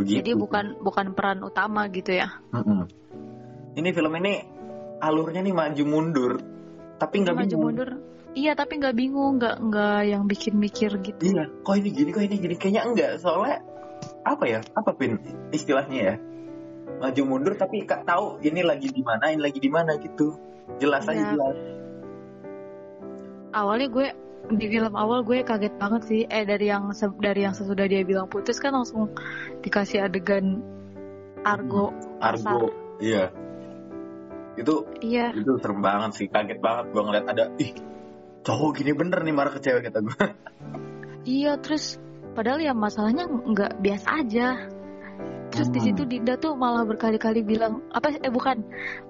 begitu 0.00 0.24
Jadi 0.24 0.32
bukan 0.32 0.66
bukan 0.80 1.06
peran 1.12 1.44
utama 1.44 1.84
gitu 1.92 2.16
ya. 2.16 2.32
Mm-mm. 2.56 2.88
ini 3.76 3.88
film 3.92 4.12
ini 4.16 4.34
alurnya 5.04 5.44
nih 5.44 5.54
maju 5.54 5.84
mundur 5.84 6.32
tapi 6.96 7.24
nggak 7.24 7.36
Maju 7.36 7.44
bingung 7.44 7.64
mundur. 7.64 7.90
Iya 8.30 8.54
tapi 8.54 8.78
nggak 8.78 8.94
bingung, 8.94 9.42
nggak 9.42 9.56
nggak 9.58 9.98
yang 10.06 10.22
bikin 10.30 10.54
mikir 10.54 10.90
gitu. 11.02 11.18
iya 11.22 11.50
kok 11.50 11.74
ini 11.74 11.88
gini 11.90 12.10
kok 12.14 12.22
ini 12.22 12.36
gini 12.38 12.54
kayaknya 12.54 12.82
enggak 12.86 13.10
soalnya 13.18 13.58
apa 14.22 14.44
ya 14.46 14.60
apa 14.72 14.90
pin 14.94 15.18
istilahnya 15.50 15.98
ya 15.98 16.14
maju 17.02 17.22
mundur 17.26 17.54
tapi 17.58 17.82
kak 17.84 18.06
tahu 18.06 18.38
ini 18.44 18.62
lagi 18.62 18.86
di 18.92 19.02
mana 19.02 19.34
ini 19.34 19.40
lagi 19.42 19.58
di 19.58 19.66
mana 19.72 19.98
gitu 19.98 20.36
jelas 20.78 21.08
aja 21.10 21.18
Iya. 21.18 21.30
jelas 21.34 21.56
Awalnya 23.50 23.88
gue 23.90 24.06
di 24.54 24.66
film 24.70 24.94
awal 24.94 25.26
gue 25.26 25.42
kaget 25.42 25.74
banget 25.74 26.02
sih. 26.06 26.22
Eh 26.30 26.46
dari 26.46 26.70
yang 26.70 26.94
dari 27.18 27.40
yang 27.42 27.54
sesudah 27.54 27.86
dia 27.90 28.06
bilang 28.06 28.30
putus 28.30 28.62
kan 28.62 28.70
langsung 28.70 29.10
dikasih 29.58 30.06
adegan 30.06 30.62
argo. 31.42 31.90
Argo 32.22 32.70
iya 33.02 33.32
itu 34.54 34.86
Iya. 35.00 35.32
itu 35.34 35.56
serem 35.58 35.80
banget 35.80 36.10
sih 36.14 36.26
kaget 36.28 36.62
banget 36.62 36.94
gue 36.94 37.02
ngeliat 37.02 37.26
ada 37.26 37.44
ih 37.58 37.72
cowok 38.44 38.70
gini 38.80 38.92
bener 38.96 39.20
nih 39.20 39.34
marah 39.34 39.52
ke 39.52 39.60
cewek 39.60 39.88
kata 39.88 40.00
gue 40.00 40.24
Iya 41.28 41.60
terus 41.60 42.00
padahal 42.32 42.64
ya 42.64 42.72
masalahnya 42.72 43.28
nggak 43.28 43.84
biasa 43.84 44.08
aja. 44.24 44.48
Terus 45.50 45.68
di 45.74 45.80
situ 45.82 46.06
Dinda 46.06 46.38
tuh 46.38 46.54
malah 46.54 46.86
berkali-kali 46.86 47.42
bilang 47.42 47.82
apa 47.90 48.14
eh 48.14 48.30
bukan 48.30 48.62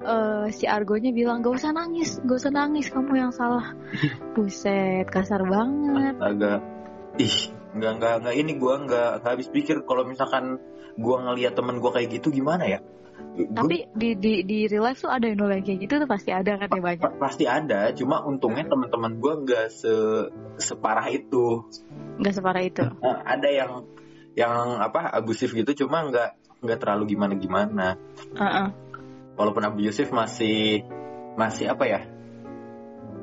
eh, 0.03 0.49
si 0.51 0.65
Argonya 0.65 1.13
bilang 1.13 1.45
gak 1.45 1.61
usah 1.61 1.71
nangis, 1.77 2.17
gak 2.25 2.41
usah 2.41 2.51
nangis 2.51 2.89
kamu 2.89 3.13
yang 3.29 3.33
salah. 3.33 3.77
Buset 4.35 5.07
kasar 5.13 5.45
banget. 5.45 6.17
agak 6.17 6.65
ih 7.21 7.37
nggak 7.71 7.93
nggak 8.03 8.15
nggak 8.27 8.35
ini 8.35 8.53
gue 8.59 8.75
nggak 8.89 9.11
nggak 9.23 9.31
habis 9.31 9.49
pikir 9.53 9.87
kalau 9.87 10.03
misalkan 10.03 10.59
gue 10.99 11.17
ngeliat 11.23 11.55
temen 11.55 11.79
gue 11.79 11.91
kayak 11.95 12.09
gitu 12.19 12.35
gimana 12.35 12.67
ya 12.67 12.79
Tapi 13.31 13.89
di 13.97 14.15
di 14.21 14.33
di 14.45 14.59
real 14.69 14.85
life 14.91 15.00
tuh 15.00 15.09
ada 15.09 15.25
yang 15.25 15.41
nolak 15.41 15.65
kayak 15.65 15.89
gitu 15.89 15.95
tuh 16.03 16.09
pasti 16.11 16.31
ada 16.35 16.61
kan 16.61 16.69
ya 16.69 16.83
banyak. 16.83 17.00
pa- 17.00 17.17
pasti 17.17 17.45
ada 17.49 17.89
cuma 17.97 18.21
untungnya 18.27 18.69
teman-teman 18.69 19.17
gue 19.17 19.33
nggak 19.47 19.67
se 19.73 19.93
separah 20.61 21.09
itu 21.09 21.65
Nggak 22.21 22.35
separah 22.37 22.62
itu. 22.62 22.83
Nah, 22.85 23.17
ada 23.25 23.49
yang 23.49 23.73
yang 24.37 24.79
apa 24.79 25.09
abusif 25.17 25.57
gitu 25.57 25.87
cuma 25.87 26.05
nggak 26.07 26.31
nggak 26.61 26.79
terlalu 26.79 27.17
gimana 27.17 27.35
gimana 27.35 27.87
Heeh. 28.37 28.69
walaupun 29.35 29.65
abusif 29.65 30.12
masih 30.12 30.85
masih 31.35 31.73
apa 31.73 31.85
ya 31.89 32.00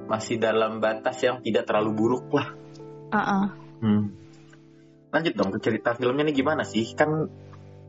masih 0.09 0.41
dalam 0.41 0.79
batas 0.81 1.19
yang 1.21 1.39
tidak 1.45 1.67
terlalu 1.69 1.91
buruk 1.93 2.25
lah 2.33 2.47
Heeh. 3.13 3.45
Hmm. 3.77 4.03
Lanjut 5.07 5.33
dong 5.39 5.49
ke 5.55 5.59
cerita 5.63 5.95
filmnya 5.95 6.27
nih 6.27 6.35
gimana 6.43 6.67
sih? 6.67 6.91
Kan 6.91 7.31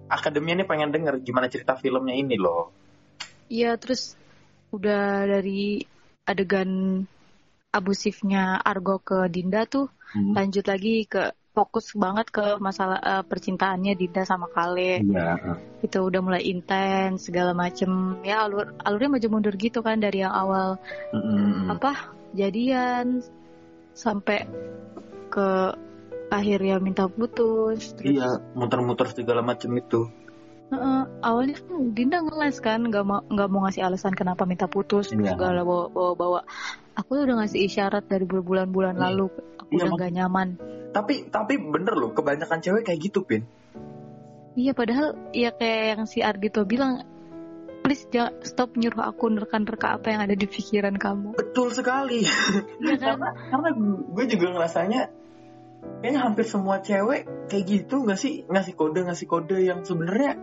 akademinya 0.08 0.64
nih 0.64 0.68
pengen 0.68 0.90
denger 0.90 1.14
gimana 1.22 1.46
cerita 1.52 1.76
filmnya 1.76 2.16
ini 2.16 2.36
loh. 2.40 2.72
Iya 3.48 3.76
terus 3.80 4.16
udah 4.72 5.24
dari 5.24 5.80
adegan 6.28 7.02
abusifnya 7.72 8.60
Argo 8.60 9.00
ke 9.00 9.28
Dinda 9.28 9.64
tuh 9.68 9.88
Hmm. 10.08 10.32
lanjut 10.32 10.64
lagi 10.64 11.04
ke 11.04 11.36
fokus 11.52 11.92
banget 11.92 12.32
ke 12.32 12.56
masalah 12.64 12.96
eh, 12.96 13.24
percintaannya 13.28 13.92
Dinda 13.92 14.24
sama 14.24 14.48
Kale 14.48 15.04
Iya. 15.04 15.36
itu 15.84 16.00
udah 16.00 16.20
mulai 16.24 16.48
intens 16.48 17.28
segala 17.28 17.52
macem 17.52 18.16
ya 18.24 18.48
alur 18.48 18.72
alurnya 18.80 19.20
maju 19.20 19.26
mundur 19.28 19.52
gitu 19.60 19.84
kan 19.84 20.00
dari 20.00 20.24
yang 20.24 20.32
awal 20.32 20.80
Mm-mm. 21.12 21.68
apa 21.68 22.08
jadian 22.32 23.20
sampai 23.92 24.48
ke 25.28 25.76
akhirnya 26.28 26.76
minta 26.78 27.08
putus 27.08 27.96
terus 27.96 28.08
Iya, 28.20 28.28
muter-muter 28.52 29.08
segala 29.12 29.40
macam 29.40 29.72
itu. 29.74 30.08
Heeh, 30.68 31.02
awalnya 31.24 31.56
kan 31.64 31.96
Dinda 31.96 32.20
ngeles 32.20 32.60
kan 32.60 32.84
nggak 32.84 33.04
mau 33.08 33.24
nggak 33.24 33.48
mau 33.48 33.64
ngasih 33.64 33.88
alasan 33.88 34.12
kenapa 34.12 34.44
minta 34.44 34.68
putus 34.68 35.08
Iya. 35.08 35.32
segala 35.32 35.64
bawa, 35.64 35.88
bawa 35.88 36.12
bawa 36.12 36.40
aku 36.92 37.24
udah 37.24 37.40
ngasih 37.40 37.64
isyarat 37.64 38.04
dari 38.04 38.28
berbulan-bulan 38.28 39.00
Iya. 39.00 39.02
lalu 39.08 39.32
aku 39.56 39.70
Iya, 39.72 39.76
udah 39.80 39.88
nggak 39.96 40.12
nyaman 40.12 40.48
Tapi 40.88 41.28
tapi 41.28 41.56
bener 41.60 41.92
loh, 41.96 42.12
kebanyakan 42.12 42.60
cewek 42.60 42.84
kayak 42.84 43.00
gitu, 43.00 43.24
Pin. 43.24 43.44
iya 44.58 44.72
padahal 44.74 45.16
ya 45.32 45.52
kayak 45.52 45.84
yang 45.96 46.02
si 46.04 46.20
Ardito 46.20 46.68
bilang 46.68 47.00
please 47.80 48.04
jangan 48.12 48.36
stop 48.44 48.76
nyuruh 48.76 49.08
aku 49.08 49.32
nerka-nerka 49.32 49.96
apa 49.96 50.12
yang 50.12 50.20
ada 50.20 50.36
di 50.36 50.44
pikiran 50.44 51.00
kamu 51.00 51.32
Betul 51.32 51.72
sekali. 51.72 52.28
iya 52.84 52.96
kan 53.00 53.16
karena 53.16 53.28
karena 53.48 53.68
gue 54.12 54.24
juga 54.28 54.46
ngerasanya 54.52 55.00
kayaknya 55.98 56.20
hampir 56.22 56.46
semua 56.46 56.78
cewek 56.78 57.26
kayak 57.50 57.64
gitu 57.66 58.06
nggak 58.06 58.18
sih? 58.18 58.46
Ngasih 58.46 58.74
kode 58.78 59.00
ngasih 59.06 59.26
kode 59.26 59.58
yang 59.58 59.82
sebenarnya 59.82 60.38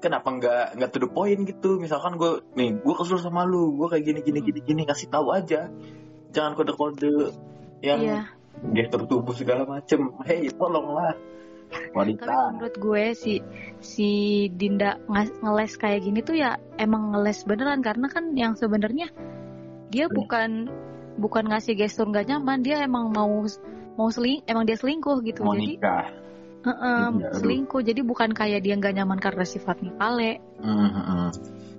kenapa 0.00 0.28
nggak 0.32 0.64
nggak 0.78 0.90
to 0.90 0.98
the 1.02 1.10
point 1.10 1.42
gitu? 1.44 1.76
Misalkan 1.82 2.16
gue 2.16 2.46
nih 2.54 2.78
gue 2.78 2.94
kesel 2.94 3.18
sama 3.18 3.44
lu 3.44 3.74
gue 3.76 3.86
kayak 3.90 4.04
gini 4.06 4.20
gini 4.22 4.40
gini 4.40 4.60
gini 4.62 4.80
ngasih 4.86 5.08
tahu 5.10 5.34
aja. 5.34 5.68
Jangan 6.30 6.54
kode 6.54 6.72
kode 6.78 7.14
yang 7.82 8.00
iya. 8.00 8.20
gestur 8.70 9.04
tubuh 9.10 9.34
segala 9.34 9.66
macem. 9.66 10.14
Hei 10.24 10.48
tolonglah. 10.54 11.18
Tapi 11.70 11.94
wanita. 11.94 12.26
kalau 12.26 12.50
menurut 12.50 12.76
gue 12.82 13.04
si 13.14 13.34
si 13.78 14.10
Dinda 14.50 14.98
ngeles 15.06 15.78
kayak 15.78 16.02
gini 16.02 16.18
tuh 16.18 16.34
ya 16.34 16.58
emang 16.78 17.14
ngeles 17.14 17.46
beneran. 17.46 17.82
Karena 17.82 18.06
kan 18.10 18.34
yang 18.34 18.58
sebenarnya 18.58 19.10
dia 19.90 20.06
Hmm. 20.06 20.14
bukan 20.14 20.50
bukan 21.18 21.44
ngasih 21.50 21.78
gestur 21.78 22.10
nggak 22.10 22.30
nyaman. 22.30 22.62
Dia 22.62 22.82
emang 22.86 23.10
mau 23.14 23.46
mau 24.00 24.08
seling 24.08 24.40
emang 24.48 24.64
dia 24.64 24.80
selingkuh 24.80 25.20
gitu. 25.20 25.44
Mau 25.44 25.52
jadi 25.52 25.76
nikah. 25.76 26.06
Heeh, 26.60 27.04
Iya, 27.20 27.28
aduh. 27.28 27.36
selingkuh. 27.36 27.80
Jadi 27.84 28.00
bukan 28.00 28.32
kayak 28.32 28.64
dia 28.64 28.74
nggak 28.80 28.96
nyaman 28.96 29.20
karena 29.20 29.44
sifatnya 29.44 29.92
kale 30.00 30.40
Mhm. 30.60 31.28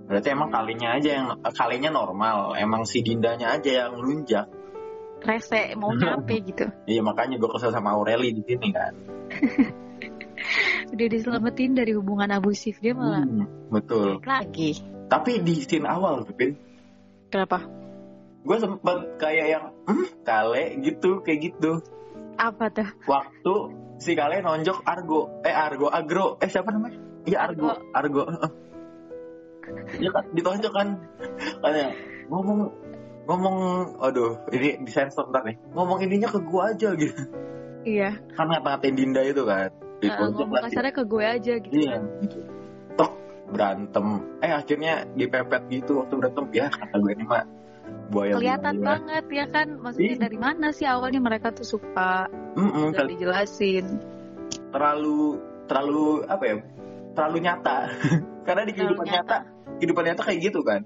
berarti 0.06 0.28
emang 0.30 0.50
kalinya 0.54 1.02
aja 1.02 1.10
yang 1.18 1.28
kalinya 1.42 1.90
normal. 1.90 2.54
Emang 2.54 2.86
si 2.86 3.02
dindanya 3.02 3.58
aja 3.58 3.86
yang 3.86 3.98
lunjak 3.98 4.46
rese 5.22 5.78
maunya 5.78 6.18
apa 6.18 6.34
gitu. 6.34 6.66
Iya 6.90 7.02
makanya 7.02 7.38
gue 7.38 7.50
kesel 7.50 7.70
sama 7.70 7.94
Aureli 7.94 8.34
di 8.34 8.42
sini 8.46 8.70
kan. 8.70 8.94
Udah 10.92 11.08
diselamatin 11.08 11.78
dari 11.78 11.94
hubungan 11.94 12.28
abusif 12.34 12.82
dia 12.82 12.98
malah. 12.98 13.24
Hmm, 13.24 13.46
betul. 13.70 14.18
lagi. 14.26 14.82
Tapi 15.08 15.40
di 15.46 15.62
scene 15.62 15.86
awal 15.86 16.26
tuh, 16.26 16.34
Pin, 16.34 16.56
kenapa? 17.30 17.62
Gue 18.42 18.58
sempet 18.58 18.98
kayak 19.22 19.48
yang, 19.54 19.66
hmm, 19.86 20.26
kale 20.26 20.82
gitu, 20.82 21.22
kayak 21.22 21.54
gitu. 21.54 21.84
Apa 22.36 22.66
tuh 22.70 22.88
Waktu 23.06 23.54
si 23.98 24.12
kale 24.14 24.40
nonjok 24.40 24.82
Argo, 24.84 25.42
eh 25.42 25.54
Argo, 25.54 25.88
Agro, 25.88 26.38
eh 26.38 26.48
siapa 26.48 26.72
namanya? 26.72 26.98
Iya 27.24 27.38
Argo, 27.46 27.70
Argo. 27.92 28.24
Iya 29.94 30.10
kan, 30.10 30.26
ditonjok 30.34 30.74
kan, 30.74 30.88
kayak 31.62 31.94
ngomong 32.28 32.74
ngomong, 33.24 33.56
aduh, 34.02 34.42
ini 34.50 34.82
disensor 34.82 35.30
ntar 35.30 35.46
nih. 35.46 35.56
Ngomong 35.72 36.02
ininya 36.02 36.28
ke 36.28 36.42
gue 36.42 36.62
aja 36.66 36.90
gitu. 36.98 37.22
iya 37.82 38.18
Kan 38.34 38.50
ngata-ngatain 38.50 38.96
Dinda 38.98 39.22
itu 39.22 39.46
kan. 39.46 39.70
Ditonjok 40.02 40.50
ngomong 40.50 40.58
lah. 40.58 40.62
kasarnya 40.66 40.92
ke 40.92 41.04
gue 41.06 41.24
aja 41.24 41.54
gitu 41.62 41.74
Iya. 41.78 41.94
kan 41.94 42.04
Tok 42.98 43.12
berantem. 43.54 44.08
Eh 44.42 44.52
akhirnya 44.52 44.94
dipepet 45.14 45.62
gitu 45.70 46.02
waktu 46.02 46.14
berantem. 46.18 46.46
Ya 46.52 46.66
kata 46.68 46.96
gue 46.98 47.12
ini 47.14 47.24
mah 47.24 47.46
buaya 48.12 48.36
kelihatan 48.36 48.76
buaya. 48.76 48.88
banget 48.92 49.26
ya 49.32 49.46
kan? 49.48 49.68
Maksudnya 49.74 50.14
Iya. 50.14 50.22
dari 50.22 50.38
mana 50.38 50.68
sih 50.70 50.86
awalnya 50.86 51.20
mereka 51.20 51.50
tuh 51.50 51.64
suka? 51.66 52.28
Mm-mm, 52.54 52.92
udah 52.92 53.08
dijelasin. 53.08 53.86
Terlalu 54.70 55.40
terlalu 55.66 56.04
apa 56.28 56.44
ya 56.44 56.56
terlalu 57.14 57.38
nyata. 57.42 57.78
Karena 58.48 58.64
di 58.64 58.74
Terlalu 58.74 58.78
kehidupan 59.00 59.06
nyata. 59.08 59.38
kehidupan 59.80 60.04
nyata 60.06 60.22
kayak 60.24 60.40
gitu 60.44 60.62
kan. 60.62 60.82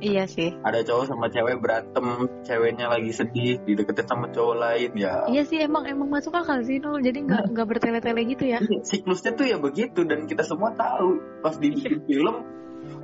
Iya 0.00 0.24
sih. 0.24 0.56
Ada 0.64 0.80
cowok 0.80 1.04
sama 1.06 1.28
cewek 1.28 1.60
berantem 1.60 2.06
ceweknya 2.40 2.88
lagi 2.88 3.12
sedih 3.12 3.60
dideketin 3.60 4.08
sama 4.08 4.28
cowok 4.28 4.56
lain 4.56 4.90
ya. 4.96 5.28
Iya 5.28 5.42
sih 5.44 5.60
emang 5.60 5.84
emang 5.84 6.08
masuk 6.08 6.32
akal 6.32 6.60
sih 6.60 6.80
Nul. 6.80 7.00
Jadi 7.00 7.20
nggak 7.20 7.52
nggak 7.52 7.66
bertele-tele 7.68 8.24
gitu 8.24 8.48
ya. 8.48 8.58
Iya, 8.58 8.80
siklusnya 8.80 9.36
tuh 9.36 9.44
ya 9.44 9.56
begitu 9.56 10.00
dan 10.04 10.24
kita 10.24 10.40
semua 10.40 10.72
tahu. 10.72 11.20
Pas 11.40 11.52
dibikin 11.54 12.00
film 12.08 12.36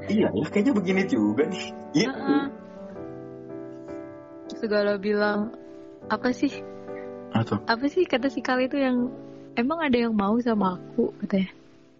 iya 0.08 0.32
ya 0.32 0.44
kayaknya 0.48 0.72
begini 0.72 1.02
juga 1.04 1.44
nih. 1.44 1.64
Gitu. 1.92 2.08
Heeh. 2.08 2.44
Segala 4.54 4.94
bilang 5.00 5.54
apa 6.06 6.30
sih? 6.30 6.62
Atau 7.34 7.58
apa 7.66 7.84
sih 7.90 8.06
kata 8.06 8.30
si 8.30 8.40
Kali 8.40 8.70
itu 8.70 8.78
yang 8.78 9.10
emang 9.58 9.82
ada 9.82 9.96
yang 9.98 10.14
mau 10.14 10.38
sama 10.38 10.78
aku? 10.78 11.10
katanya. 11.24 11.50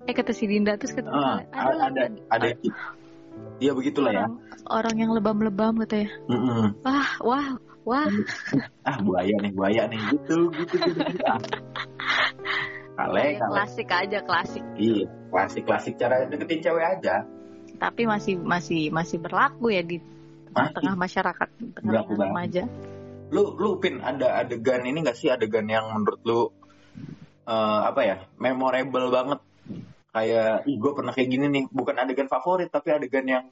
Eh 0.07 0.15
kata 0.15 0.31
si 0.31 0.47
Dinda 0.47 0.79
terus 0.79 0.95
kata 0.95 1.11
ah, 1.11 1.43
Kale, 1.51 1.75
lah 1.75 1.87
ada 1.91 2.03
ada 2.31 2.47
Iya 3.57 3.73
begitulah 3.73 4.13
ya. 4.13 4.25
Orang 4.29 4.41
orang 4.69 4.97
yang 4.97 5.11
lebam-lebam 5.17 5.73
katanya. 5.85 6.09
Mm-mm. 6.29 6.77
wah 6.85 7.11
wah 7.25 7.49
wah. 7.85 8.09
Ah 8.89 8.97
buaya 9.03 9.35
nih 9.43 9.53
buaya 9.53 9.83
nih. 9.91 10.01
Gitu 10.15 10.53
gitu 10.55 10.75
gitu, 10.79 11.01
gitu. 11.03 11.25
Ah. 11.27 11.41
kale 12.97 13.21
Kayak 13.21 13.41
kale. 13.43 13.53
klasik 13.53 13.89
aja 13.93 14.19
klasik. 14.25 14.65
Iya 14.79 15.05
klasik 15.29 15.63
klasik 15.69 15.95
cara 16.01 16.25
deketin 16.31 16.61
cewek 16.65 16.85
aja. 16.85 17.27
Tapi 17.77 18.03
masih 18.09 18.41
masih 18.41 18.89
masih 18.95 19.19
berlaku 19.21 19.75
ya 19.75 19.83
di. 19.85 20.01
Tengah 20.73 20.95
masyarakat 20.97 21.49
Berlaku 21.85 22.13
tengah 22.17 22.29
remaja. 22.33 22.63
Lu 23.35 23.59
lu 23.59 23.77
pin 23.83 24.01
ada 24.01 24.41
adegan 24.41 24.87
ini 24.87 25.05
gak 25.05 25.19
sih? 25.19 25.29
Adegan 25.29 25.67
yang 25.69 25.91
menurut 25.93 26.21
lu 26.25 26.41
eh, 27.47 27.81
apa 27.85 28.01
ya 28.03 28.17
memorable 28.41 29.09
banget? 29.13 29.41
Kayak 30.17 30.65
ih 30.65 30.77
gue 30.81 30.93
pernah 30.97 31.13
kayak 31.13 31.29
gini 31.29 31.47
nih. 31.53 31.65
Bukan 31.69 31.95
adegan 32.01 32.29
favorit 32.31 32.73
tapi 32.73 32.95
adegan 32.95 33.27
yang 33.29 33.45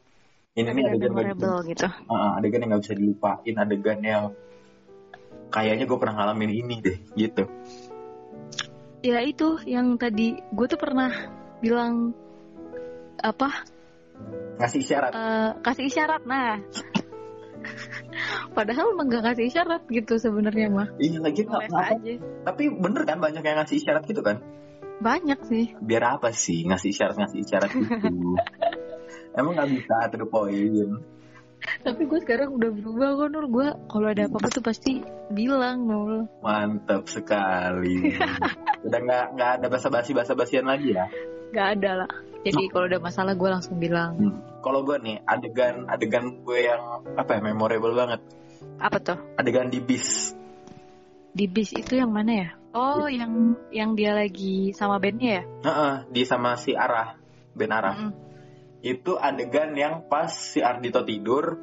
ini 0.55 0.71
nih 0.71 0.83
Adegan 0.87 0.91
adegan 0.95 1.13
gak 1.13 1.25
bisa, 1.27 1.35
memorable 1.35 1.59
gitu. 1.69 1.87
Ah, 2.09 2.31
adegan 2.39 2.61
yang 2.63 2.71
gak 2.73 2.83
bisa 2.87 2.95
dilupain 2.95 3.55
adegan 3.59 4.01
yang 4.01 4.25
kayaknya 5.51 5.85
gue 5.87 5.99
pernah 5.99 6.15
ngalamin 6.19 6.53
ini 6.55 6.75
deh 6.83 6.99
gitu. 7.15 7.45
Ya 9.05 9.21
itu 9.21 9.61
yang 9.69 10.01
tadi 10.01 10.41
gue 10.41 10.67
tuh 10.67 10.81
pernah 10.81 11.13
bilang 11.61 12.17
apa 13.21 13.65
ngasih 14.61 14.80
isyarat. 14.80 15.12
Eh, 15.12 15.50
kasih 15.62 15.85
isyarat 15.90 16.23
nah. 16.25 16.59
Padahal 18.56 18.94
emang 18.94 19.11
gak 19.11 19.35
kasih 19.35 19.50
isyarat 19.50 19.83
gitu 19.90 20.14
sebenarnya 20.21 20.71
mah. 20.71 20.88
Iya 21.00 21.18
lagi 21.18 21.42
nggak 21.42 21.62
Ngeles 21.66 21.75
apa 21.75 21.94
aja. 21.99 22.12
Tapi 22.47 22.62
bener 22.71 23.02
kan 23.02 23.18
banyak 23.18 23.42
yang 23.42 23.56
ngasih 23.59 23.76
isyarat 23.83 24.04
gitu 24.06 24.23
kan? 24.23 24.38
Banyak 25.02 25.40
sih. 25.50 25.75
Biar 25.83 26.21
apa 26.21 26.30
sih 26.30 26.62
ngasih 26.68 26.94
isyarat 26.94 27.16
ngasih 27.18 27.38
isyarat 27.42 27.71
gitu? 27.75 27.94
Emang 29.38 29.59
nggak 29.59 29.71
bisa 29.75 29.94
to 30.14 30.16
the 30.23 30.28
point 30.30 31.02
tapi 31.85 32.09
gue 32.09 32.18
sekarang 32.25 32.56
udah 32.56 32.71
berubah 32.73 33.09
kok 33.16 33.28
Nur. 33.33 33.47
Gue 33.49 33.68
kalau 33.88 34.09
ada 34.09 34.25
apa-apa 34.28 34.49
tuh 34.52 34.64
pasti 34.64 35.04
bilang 35.33 35.85
Nur. 35.85 36.28
Mantap 36.40 37.09
sekali. 37.09 38.16
Udah 38.87 39.00
nggak 39.00 39.25
nggak 39.37 39.50
ada 39.61 39.66
basa 39.68 39.88
basi 39.88 40.16
basa 40.16 40.33
basian 40.33 40.68
lagi 40.68 40.97
ya? 40.97 41.09
Gak 41.54 41.78
ada 41.78 42.04
lah. 42.04 42.11
Jadi 42.44 42.68
kalau 42.68 42.90
ada 42.90 42.99
masalah 43.00 43.33
gue 43.33 43.49
langsung 43.49 43.78
bilang. 43.78 44.18
Hmm. 44.18 44.37
kalau 44.64 44.80
gue 44.80 44.97
nih 44.97 45.21
adegan 45.28 45.85
adegan 45.92 46.40
gue 46.40 46.59
yang 46.64 47.04
apa 47.16 47.37
ya 47.37 47.40
memorable 47.44 47.92
banget. 47.92 48.21
Apa 48.80 48.97
tuh? 49.00 49.18
Adegan 49.37 49.68
di 49.68 49.80
bis. 49.80 50.33
Di 51.37 51.44
bis 51.44 51.76
itu 51.76 52.00
yang 52.00 52.11
mana 52.11 52.33
ya? 52.33 52.49
Oh 52.75 53.06
yang 53.06 53.54
yang 53.71 53.94
dia 53.94 54.16
lagi 54.16 54.73
sama 54.75 54.99
bandnya 54.99 55.40
ya? 55.40 55.44
Heeh, 55.68 55.94
di 56.11 56.23
sama 56.26 56.56
si 56.56 56.75
Arah. 56.75 57.14
Ben 57.54 57.71
Arah. 57.71 57.94
Mm-mm. 57.94 58.24
Itu 58.85 59.17
adegan 59.17 59.73
yang 59.73 60.05
pas 60.12 60.29
si 60.29 60.61
Ardito 60.61 61.00
tidur 61.09 61.57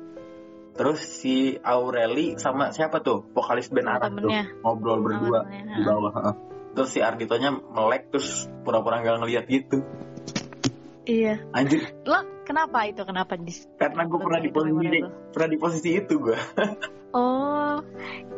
terus 0.73 0.97
si 1.05 1.53
Aureli 1.61 2.41
sama 2.41 2.73
siapa 2.73 3.05
tuh? 3.05 3.29
Vokalis 3.37 3.69
Sama 3.69 4.01
Arah 4.01 4.09
tuh 4.09 4.33
ngobrol 4.65 5.05
berdua 5.05 5.45
temennya, 5.45 5.75
di 5.77 5.81
bawah 5.85 6.13
terus 6.73 6.89
si 6.89 6.99
Arditonya 7.05 7.53
melek 7.53 8.09
terus 8.09 8.49
pura-pura 8.65 9.05
nggak 9.05 9.21
ngeliat 9.21 9.45
gitu. 9.45 9.85
Iya. 11.05 11.45
Anjir. 11.53 11.93
Lo 12.09 12.25
kenapa 12.41 12.89
itu? 12.89 13.05
Kenapa 13.05 13.37
di 13.37 13.53
karena 13.77 14.01
gue 14.09 14.19
pernah 14.19 14.41
di 14.41 14.49
posisi 14.49 14.99
pernah 15.29 15.49
di 15.53 15.57
posisi 15.61 15.89
itu 15.93 16.13
gue 16.17 16.37
oh 17.17 17.77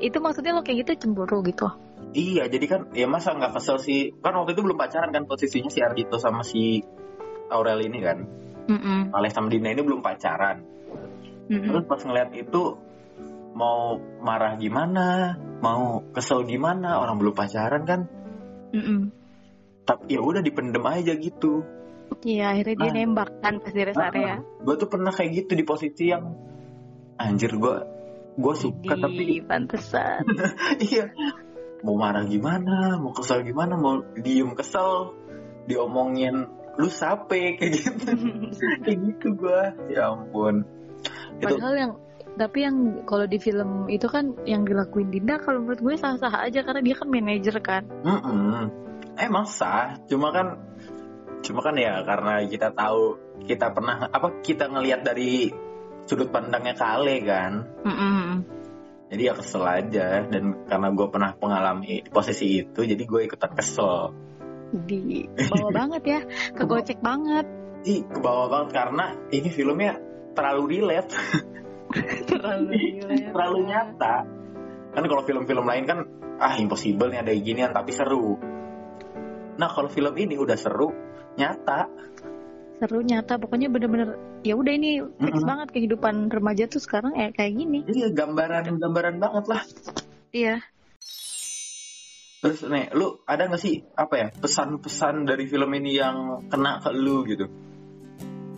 itu 0.04 0.18
maksudnya 0.20 0.60
lo 0.60 0.62
kayak 0.68 0.84
gitu 0.84 1.08
cemburu 1.08 1.40
gitu? 1.48 1.72
Iya 2.12 2.52
jadi 2.52 2.66
kan 2.68 2.82
ya 2.92 3.08
masa 3.08 3.32
nggak 3.32 3.56
kesel 3.56 3.80
sih? 3.80 4.12
Kan 4.20 4.36
waktu 4.36 4.60
itu 4.60 4.62
belum 4.68 4.76
pacaran 4.76 5.16
kan 5.16 5.24
posisinya 5.24 5.72
si 5.72 5.80
Ardito 5.80 6.20
sama 6.20 6.44
si 6.44 6.84
Aureli 7.48 7.88
ini 7.88 8.02
kan 8.04 8.44
Mm-mm. 8.64 9.12
Sama 9.30 9.48
Dina 9.50 9.72
ini 9.72 9.82
belum 9.82 10.00
pacaran 10.00 10.64
Mm-mm. 11.52 11.68
terus 11.68 11.84
pas 11.84 12.00
ngeliat 12.00 12.32
itu 12.32 12.80
mau 13.54 14.00
marah 14.24 14.56
gimana 14.56 15.36
mau 15.60 16.02
kesel 16.12 16.44
gimana 16.44 16.98
orang 16.98 17.20
belum 17.20 17.36
pacaran 17.36 17.84
kan 17.84 18.02
Mm-mm. 18.74 19.12
tapi 19.84 20.16
ya 20.16 20.22
udah 20.24 20.42
dipendem 20.42 20.84
aja 20.84 21.14
gitu 21.14 21.64
Iya 22.22 22.54
akhirnya 22.54 22.76
dia 22.78 22.90
Ah. 22.90 22.96
nembak 22.96 23.30
kan 23.42 23.58
pas 23.58 23.74
di 23.74 23.82
rest 23.82 23.98
area. 23.98 24.38
gue 24.38 24.76
tuh 24.78 24.86
pernah 24.86 25.10
kayak 25.10 25.32
gitu 25.34 25.52
di 25.58 25.66
posisi 25.66 26.14
yang 26.14 26.30
anjir 27.18 27.58
gue 27.58 27.76
gue 28.34 28.54
suka 28.54 28.94
tapi 28.96 29.22
Di 29.26 29.38
pantesan. 29.42 30.22
iya 30.94 31.10
mau 31.82 31.98
marah 31.98 32.24
gimana 32.24 32.96
mau 33.02 33.12
kesel 33.12 33.42
gimana 33.44 33.76
mau 33.76 34.00
diem 34.16 34.54
kesel 34.54 35.12
diomongin 35.66 36.48
lu 36.78 36.90
sape 36.90 37.58
kayak 37.58 37.72
gitu. 37.78 37.92
Kayak 38.84 38.98
gitu 39.14 39.28
gue 39.38 39.62
ya 39.94 40.10
ampun. 40.10 40.66
Itu 41.38 41.60
Padahal 41.60 41.76
yang 41.78 41.92
tapi 42.34 42.66
yang 42.66 43.06
kalau 43.06 43.30
di 43.30 43.38
film 43.38 43.86
itu 43.94 44.10
kan 44.10 44.34
yang 44.50 44.66
dilakuin 44.66 45.14
Dinda 45.14 45.38
kalau 45.38 45.62
menurut 45.62 45.82
gue 45.86 45.96
sah-sah 46.02 46.34
aja 46.34 46.66
karena 46.66 46.82
dia 46.82 46.96
kan 46.98 47.08
manajer 47.10 47.56
kan. 47.62 47.84
Mm-mm. 48.02 48.74
emang 49.22 49.46
sah. 49.46 50.02
Cuma 50.10 50.34
kan 50.34 50.58
cuma 51.46 51.62
kan 51.62 51.76
ya 51.78 52.02
karena 52.02 52.42
kita 52.50 52.74
tahu 52.74 53.20
kita 53.46 53.76
pernah 53.76 54.10
apa 54.10 54.42
kita 54.42 54.72
ngelihat 54.72 55.06
dari 55.06 55.54
sudut 56.10 56.34
pandangnya 56.34 56.74
Kale 56.74 57.22
kan. 57.22 57.52
Mm-mm. 57.86 58.22
jadi 59.14 59.30
ya 59.30 59.34
kesel 59.38 59.62
aja. 59.62 60.26
Dan 60.26 60.66
karena 60.66 60.90
gue 60.90 61.08
pernah 61.14 61.38
mengalami 61.38 62.02
di 62.02 62.10
posisi 62.10 62.66
itu 62.66 62.82
jadi 62.82 63.04
gue 63.06 63.30
ikutan 63.30 63.54
kesel 63.54 64.10
Di 64.74 65.30
bawah 65.52 65.72
banget 65.72 66.04
ya, 66.04 66.20
kegocek 66.54 67.00
banget. 67.00 67.46
ih 67.84 68.00
ke 68.02 68.16
bawah 68.18 68.48
banget 68.48 68.70
karena 68.74 69.06
ini 69.30 69.50
filmnya 69.50 70.00
terlalu 70.32 70.80
relate 70.80 71.12
Terlalu 72.32 72.72
relate. 73.04 73.28
terlalu 73.30 73.60
nyata 73.68 74.16
kan 74.90 75.04
kalau 75.04 75.24
film-film 75.28 75.66
lain 75.68 75.84
kan 75.84 76.00
ah 76.40 76.56
impossible 76.56 77.12
nih 77.12 77.20
ada 77.20 77.36
ginian 77.36 77.70
tapi 77.70 77.92
seru 77.92 78.40
nah 79.54 79.68
kalau 79.68 79.92
film 79.92 80.16
ini 80.16 80.40
udah 80.40 80.56
seru 80.56 80.96
nyata 81.36 81.92
Seru 82.80 83.04
nyata 83.04 83.36
pokoknya 83.36 83.68
bener-bener 83.68 84.16
ya 84.42 84.56
udah 84.56 84.74
ini 84.74 85.04
fix 85.20 85.36
Mm-mm. 85.36 85.44
banget 85.44 85.68
kehidupan 85.72 86.32
remaja 86.32 86.66
tuh 86.66 86.80
sekarang 86.80 87.14
ya 87.16 87.32
kayak 87.32 87.52
gini. 87.54 87.84
iya 87.86 88.10
gambaran 88.10 88.80
gambaran 88.80 89.16
banget 89.20 89.46
lah 89.52 89.62
Iya. 90.32 90.64
Terus 92.44 92.60
nih 92.62 92.92
lu 92.92 93.24
ada 93.24 93.48
nggak 93.48 93.58
sih 93.58 93.80
apa 93.96 94.14
ya 94.14 94.28
pesan-pesan 94.36 95.24
dari 95.24 95.48
film 95.48 95.72
ini 95.72 95.96
yang 95.96 96.44
kena 96.46 96.78
ke 96.78 96.92
lu 96.92 97.24
gitu 97.24 97.48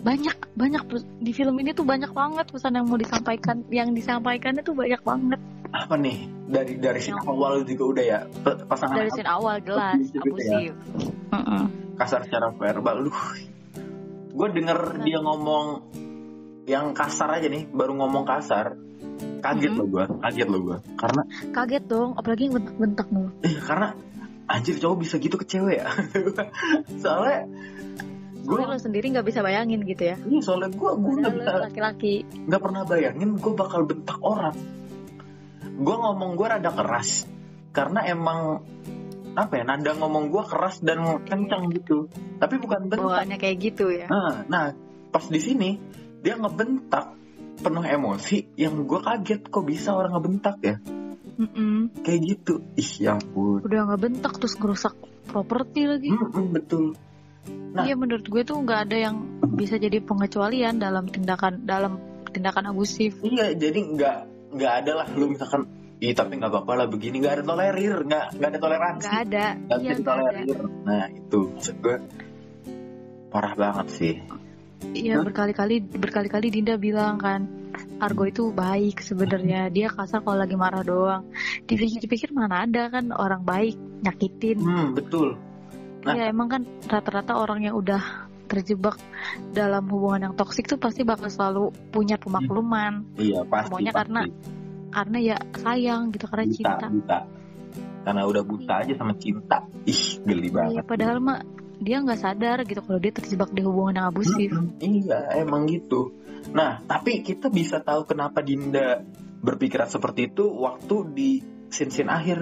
Banyak 0.02 0.54
banyak 0.54 0.82
di 1.18 1.30
film 1.30 1.58
ini 1.58 1.70
tuh 1.70 1.82
banyak 1.82 2.10
banget 2.10 2.46
pesan 2.46 2.78
yang 2.78 2.86
mau 2.86 2.94
disampaikan. 2.94 3.66
Yang 3.66 3.90
disampaikannya 3.96 4.62
tuh 4.62 4.74
banyak 4.74 5.02
banget. 5.02 5.40
apa 5.66 5.98
nih 5.98 6.30
dari 6.46 6.78
dari 6.78 7.00
scene 7.02 7.18
Yang- 7.18 7.26
awal 7.28 7.52
juga 7.62 7.84
udah 7.90 8.04
ya 8.06 8.18
pasangan 8.64 8.96
Dari 8.96 9.10
scene 9.10 9.26
awal 9.26 9.58
jelas 9.60 9.98
Abusif 9.98 10.14
gitu 10.14 10.38
ya. 10.38 10.50
abusif. 10.54 10.72
Mm-mm. 11.34 11.62
kasar 11.98 12.20
secara 12.22 12.48
verbal 12.54 12.96
lu 13.02 13.12
gue 14.30 14.48
denger 14.54 14.78
dia 15.02 15.18
ngomong 15.18 15.66
yang 16.64 16.94
kasar 16.94 17.34
aja 17.34 17.50
nih 17.50 17.66
baru 17.66 17.98
ngomong 17.98 18.22
kasar 18.24 18.78
kaget 19.48 19.70
Mhm. 19.70 19.78
lo 19.78 19.84
gue 19.86 20.04
kaget 20.20 20.48
lo 20.48 20.58
gue 20.60 20.76
karena 20.94 21.22
Kaget 21.48 21.84
dong, 21.86 22.10
apalagi 22.14 22.42
yang 22.44 22.54
bentak-bentak 22.54 23.06
mulu. 23.08 23.30
eh 23.40 23.54
karena 23.56 23.88
anjir 24.46 24.74
cowok 24.76 24.96
bisa 24.98 25.14
gitu 25.16 25.34
ke 25.34 25.46
cewek 25.46 25.76
ya 25.76 25.88
soalnya 27.02 27.46
gue 28.38 28.56
lo 28.56 28.76
sendiri 28.76 29.10
nggak 29.10 29.24
bisa 29.24 29.40
bayangin 29.40 29.82
gitu 29.82 30.02
ya. 30.04 30.16
iya 30.20 30.40
soalnya 30.40 30.70
gue 30.70 30.90
gue 30.92 31.14
nggak 31.16 31.34
bisa 31.34 31.48
lo 31.48 31.58
laki-laki. 31.64 32.14
nggak 32.44 32.60
pernah 32.60 32.82
bayangin 32.82 33.30
gue 33.34 33.52
bakal 33.52 33.82
bentak 33.82 34.18
orang 34.18 34.54
gue 35.76 35.96
ngomong 35.96 36.30
gue 36.34 36.46
rada 36.46 36.70
keras 36.70 37.26
karena 37.70 38.00
emang 38.04 38.62
apa 39.34 39.52
ya 39.52 39.64
nada 39.64 39.92
ngomong 39.92 40.30
gue 40.30 40.42
keras 40.42 40.80
dan 40.80 40.96
kencang 41.22 41.68
gitu 41.70 42.08
tapi 42.38 42.56
bukan 42.56 42.86
bentak 42.86 43.04
Bawaannya 43.04 43.36
kayak 43.36 43.56
gitu 43.60 43.90
ya. 43.90 44.06
nah, 44.06 44.46
nah 44.46 44.64
pas 45.10 45.26
di 45.26 45.36
sini 45.36 45.76
dia 46.18 46.34
ngebentak 46.34 47.12
penuh 47.56 47.82
emosi 47.82 48.36
yang 48.54 48.84
gue 48.84 49.00
kaget 49.00 49.42
kok 49.46 49.64
bisa 49.64 49.92
orang 49.92 50.12
ngebentak 50.12 50.56
ya 50.60 50.76
Mm-mm. 51.36 51.92
kayak 52.00 52.20
gitu 52.24 52.64
ih 52.74 52.90
ya 52.98 53.14
ampun 53.14 53.60
Udah 53.60 53.80
nggak 53.84 54.00
bentak 54.02 54.32
terus 54.36 54.54
ngerusak 54.54 54.96
properti 55.26 55.84
lagi. 55.84 56.08
Mm-mm, 56.08 56.52
betul 56.52 56.96
Nah. 57.46 57.84
Iya 57.84 57.94
menurut 57.94 58.24
gue 58.24 58.42
tuh 58.42 58.56
nggak 58.56 58.80
ada 58.88 58.96
yang 58.98 59.16
bisa 59.52 59.76
jadi 59.76 60.00
pengecualian 60.00 60.80
dalam 60.80 61.06
tindakan 61.06 61.62
dalam 61.62 62.00
tindakan 62.26 62.72
abusif. 62.72 63.20
iya 63.20 63.52
jadi 63.52 63.76
nggak 63.86 64.16
nggak 64.50 64.72
ada 64.82 64.92
lah 64.96 65.06
lu 65.12 65.30
misalkan 65.30 65.68
Ih 65.96 66.12
tapi 66.12 66.36
nggak 66.36 66.50
apa-apa 66.50 66.72
lah 66.74 66.86
begini 66.88 67.20
nggak 67.20 67.34
ada 67.34 67.44
tolerir 67.46 67.96
nggak 68.02 68.26
nggak 68.34 68.48
ada 68.50 68.58
toleransi 68.58 69.04
Nggak 69.06 69.20
ada. 69.22 69.46
nggak 69.54 69.78
Iya 69.78 69.86
bisa 69.86 70.00
nggak 70.02 70.16
ada. 70.16 70.40
ditolerir 70.40 70.58
nah 70.82 71.04
itu 71.08 71.38
maksud 71.52 71.76
gue 71.78 71.96
parah 73.28 73.54
banget 73.54 73.86
sih 73.90 74.14
Iya 74.96 75.20
berkali-kali 75.20 75.80
berkali-kali 75.80 76.48
Dinda 76.52 76.76
bilang 76.76 77.16
kan 77.20 77.44
Argo 77.96 78.24
itu 78.28 78.52
baik 78.52 79.00
sebenarnya 79.00 79.68
dia 79.72 79.88
kasar 79.88 80.20
kalau 80.20 80.40
lagi 80.40 80.56
marah 80.56 80.84
doang. 80.84 81.28
Dipikir-pikir 81.64 82.32
mana 82.32 82.64
ada 82.68 82.88
kan 82.92 83.08
orang 83.12 83.40
baik 83.44 83.76
nyakitin. 84.04 84.60
hmm 84.60 84.88
betul 84.96 85.36
Nah. 86.06 86.14
Iya 86.14 86.30
emang 86.30 86.46
kan 86.46 86.62
rata-rata 86.86 87.34
orang 87.34 87.66
yang 87.66 87.74
udah 87.74 87.98
terjebak 88.46 88.94
dalam 89.50 89.90
hubungan 89.90 90.30
yang 90.30 90.34
toksik 90.38 90.70
tuh 90.70 90.78
pasti 90.78 91.02
bakal 91.02 91.26
selalu 91.26 91.74
punya 91.90 92.14
pemakluman 92.14 93.02
iya 93.18 93.42
pasti 93.42 93.74
Maunya 93.74 93.90
pasti. 93.90 93.98
karena- 94.06 94.30
karena 94.86 95.18
ya 95.18 95.36
sayang 95.58 96.14
gitu 96.14 96.30
karena 96.30 96.44
buta 96.46 96.54
cinta. 96.62 96.86
buta 96.88 97.18
karena 98.06 98.22
udah 98.22 98.42
buta 98.46 98.74
aja 98.86 98.94
sama 98.94 99.12
cinta 99.18 99.58
ih 99.82 100.02
geli 100.22 100.46
Iya 100.46 100.54
banget 100.54 100.84
padahal 100.86 101.18
mah 101.18 101.38
dia 101.76 102.00
nggak 102.00 102.16
sadar 102.18 102.64
gitu 102.64 102.80
kalau 102.80 102.96
dia 102.96 103.12
terjebak 103.12 103.52
di 103.52 103.60
hubungan 103.60 103.94
yang 103.94 104.06
abusif. 104.08 104.48
Mm-mm, 104.48 104.80
iya 104.80 105.36
emang 105.36 105.68
gitu 105.68 106.12
nah 106.46 106.80
tapi 106.80 107.20
kita 107.20 107.50
bisa 107.50 107.80
tahu 107.80 108.06
kenapa 108.06 108.40
Dinda 108.40 109.02
berpikiran 109.42 109.86
seperti 109.86 110.30
itu 110.30 110.46
waktu 110.46 110.96
di 111.12 111.30
scene-scene 111.68 112.08
akhir 112.08 112.38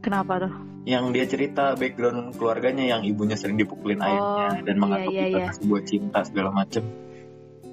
Kenapa 0.00 0.40
tuh? 0.40 0.52
yang 0.80 1.12
dia 1.12 1.28
cerita 1.28 1.76
background 1.76 2.32
keluarganya 2.34 2.88
yang 2.88 3.04
ibunya 3.04 3.36
sering 3.36 3.60
dipukulin 3.60 4.00
Oh, 4.00 4.08
ayahnya 4.08 4.64
dan 4.64 4.74
iya, 4.74 4.80
menganggap 4.80 5.12
iya, 5.12 5.24
kita 5.28 5.38
iya. 5.38 5.50
sebuah 5.52 5.82
cinta 5.84 6.18
segala 6.24 6.50
macem. 6.50 6.84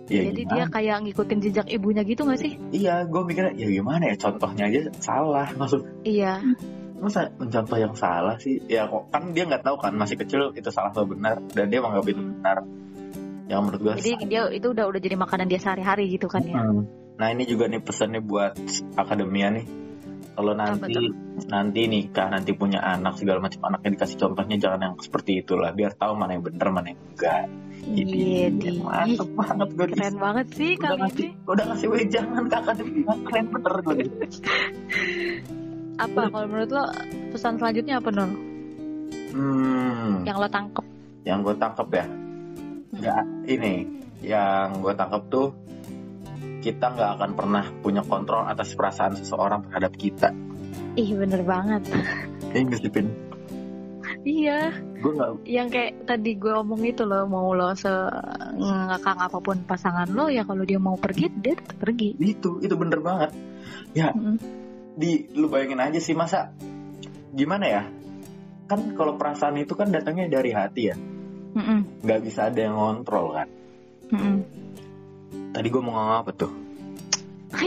Ya 0.08 0.22
Jadi 0.28 0.41
gimana? 0.43 0.52
dia 0.52 0.65
kayak 0.67 0.98
ngikutin 1.08 1.39
jejak 1.39 1.67
ibunya 1.67 2.04
gitu 2.04 2.22
gak 2.24 2.39
sih? 2.39 2.60
Iya, 2.70 3.08
gue 3.08 3.22
mikirnya 3.24 3.56
ya 3.56 3.67
gimana 3.72 4.04
ya 4.12 4.15
contohnya 4.20 4.63
aja 4.67 4.80
salah 5.00 5.48
maksud 5.60 5.88
Iya. 6.04 6.43
Masa 6.98 7.30
mencontoh 7.38 7.78
yang 7.78 7.94
salah 7.94 8.36
sih 8.38 8.58
ya 8.66 8.90
kok 8.90 9.14
kan 9.14 9.30
dia 9.32 9.46
nggak 9.46 9.62
tahu 9.62 9.78
kan 9.78 9.94
masih 9.94 10.18
kecil 10.18 10.50
itu 10.52 10.70
salah 10.70 10.90
atau 10.90 11.06
benar 11.06 11.38
dan 11.54 11.70
dia 11.70 11.78
menganggap 11.78 12.10
itu 12.10 12.22
benar 12.22 12.58
yang 13.48 13.62
menurut 13.64 13.80
gue 13.80 13.94
Jadi 14.02 14.28
dia 14.28 14.50
itu 14.50 14.68
udah 14.74 14.86
udah 14.90 15.00
jadi 15.00 15.16
makanan 15.16 15.48
dia 15.48 15.62
sehari-hari 15.62 16.10
gitu 16.10 16.28
kan 16.28 16.44
ya. 16.44 16.58
Hmm. 16.58 16.84
nah 17.16 17.30
ini 17.30 17.46
juga 17.46 17.70
nih 17.70 17.80
pesannya 17.80 18.20
buat 18.20 18.58
akademia 18.94 19.54
nih 19.56 19.66
kalau 20.34 20.54
nanti 20.54 20.94
nanti 21.50 21.82
nikah 21.90 22.30
nanti 22.30 22.54
punya 22.54 22.78
anak 22.78 23.18
segala 23.18 23.42
macam 23.42 23.58
anaknya 23.66 23.98
dikasih 23.98 24.18
contohnya 24.18 24.58
jangan 24.58 24.80
yang 24.86 24.96
seperti 25.02 25.42
itulah 25.42 25.74
biar 25.74 25.98
tahu 25.98 26.14
mana 26.14 26.38
yang 26.38 26.46
benar 26.46 26.70
mana 26.70 26.94
yang 26.94 27.02
enggak 27.14 27.46
Iya, 27.88 28.52
di. 28.52 28.84
mantep 28.84 29.32
banget 29.32 29.70
gue 29.72 29.88
Keren 29.96 30.16
banget 30.20 30.48
sih 30.60 30.72
udah 30.76 30.90
kali 30.92 31.00
ngasih 31.08 31.30
ini. 31.32 31.48
udah 31.48 31.64
ngasih 31.72 31.88
wejangan 31.88 32.44
ke 32.46 32.56
akademia 32.60 33.14
keren 33.24 33.46
bener 33.48 33.74
gue 33.80 33.96
Apa 35.98 36.30
kalau 36.30 36.46
menurut 36.46 36.70
lo 36.70 36.84
pesan 37.34 37.58
selanjutnya 37.58 37.98
apa 37.98 38.10
Nur? 38.14 38.30
hmm. 39.34 40.26
Yang 40.26 40.38
lo 40.38 40.48
tangkep? 40.50 40.86
yang 41.28 41.44
gue 41.44 41.56
tangkap 41.60 41.88
ya 41.92 42.06
nggak 42.88 43.24
ini 43.52 43.74
yang 44.24 44.80
gue 44.80 44.94
tangkap 44.96 45.28
tuh 45.28 45.52
kita 46.64 46.96
nggak 46.96 47.10
akan 47.20 47.32
pernah 47.36 47.66
punya 47.84 48.00
kontrol 48.08 48.48
atas 48.48 48.72
perasaan 48.74 49.20
seseorang 49.20 49.68
terhadap 49.68 49.92
kita 50.00 50.32
Ih 50.98 51.14
bener 51.14 51.46
banget. 51.46 51.84
ini 52.58 52.90
Pin 52.90 53.12
Iya. 54.26 54.72
gue 54.98 55.12
nggak 55.14 55.30
Yang 55.46 55.68
kayak 55.70 55.92
tadi 56.10 56.32
gue 56.40 56.54
omong 56.58 56.82
itu 56.88 57.04
loh 57.06 57.28
mau 57.30 57.52
lo 57.54 57.76
se 57.78 57.92
ngakang 58.58 59.20
apa 59.20 59.38
pun 59.38 59.62
pasangan 59.68 60.08
lo 60.10 60.32
ya 60.32 60.42
kalau 60.48 60.64
dia 60.64 60.80
mau 60.82 60.96
pergi 60.98 61.28
dia 61.38 61.54
tetap 61.60 61.78
pergi. 61.78 62.16
itu 62.18 62.58
itu 62.64 62.74
bener 62.80 63.04
banget 63.04 63.30
ya 63.94 64.10
Mm-mm. 64.16 64.40
Di 64.98 65.30
lu 65.38 65.48
bayangin 65.48 65.78
aja 65.80 66.00
sih 66.02 66.18
masa 66.18 66.52
gimana 67.32 67.66
ya? 67.70 67.84
Kan 68.66 68.98
kalau 68.98 69.16
perasaan 69.16 69.56
itu 69.56 69.78
kan 69.78 69.94
datangnya 69.94 70.28
dari 70.28 70.52
hati 70.52 70.82
ya. 70.90 70.98
Mm-mm. 71.58 72.06
nggak 72.06 72.22
bisa 72.22 72.50
ada 72.50 72.60
yang 72.60 72.78
ngontrol 72.78 73.34
kan? 73.34 73.48
Mm-mm. 74.14 74.38
tadi 75.50 75.68
gue 75.70 75.82
mau 75.82 75.94
ngomong 75.94 76.18
apa 76.22 76.32
tuh? 76.34 76.52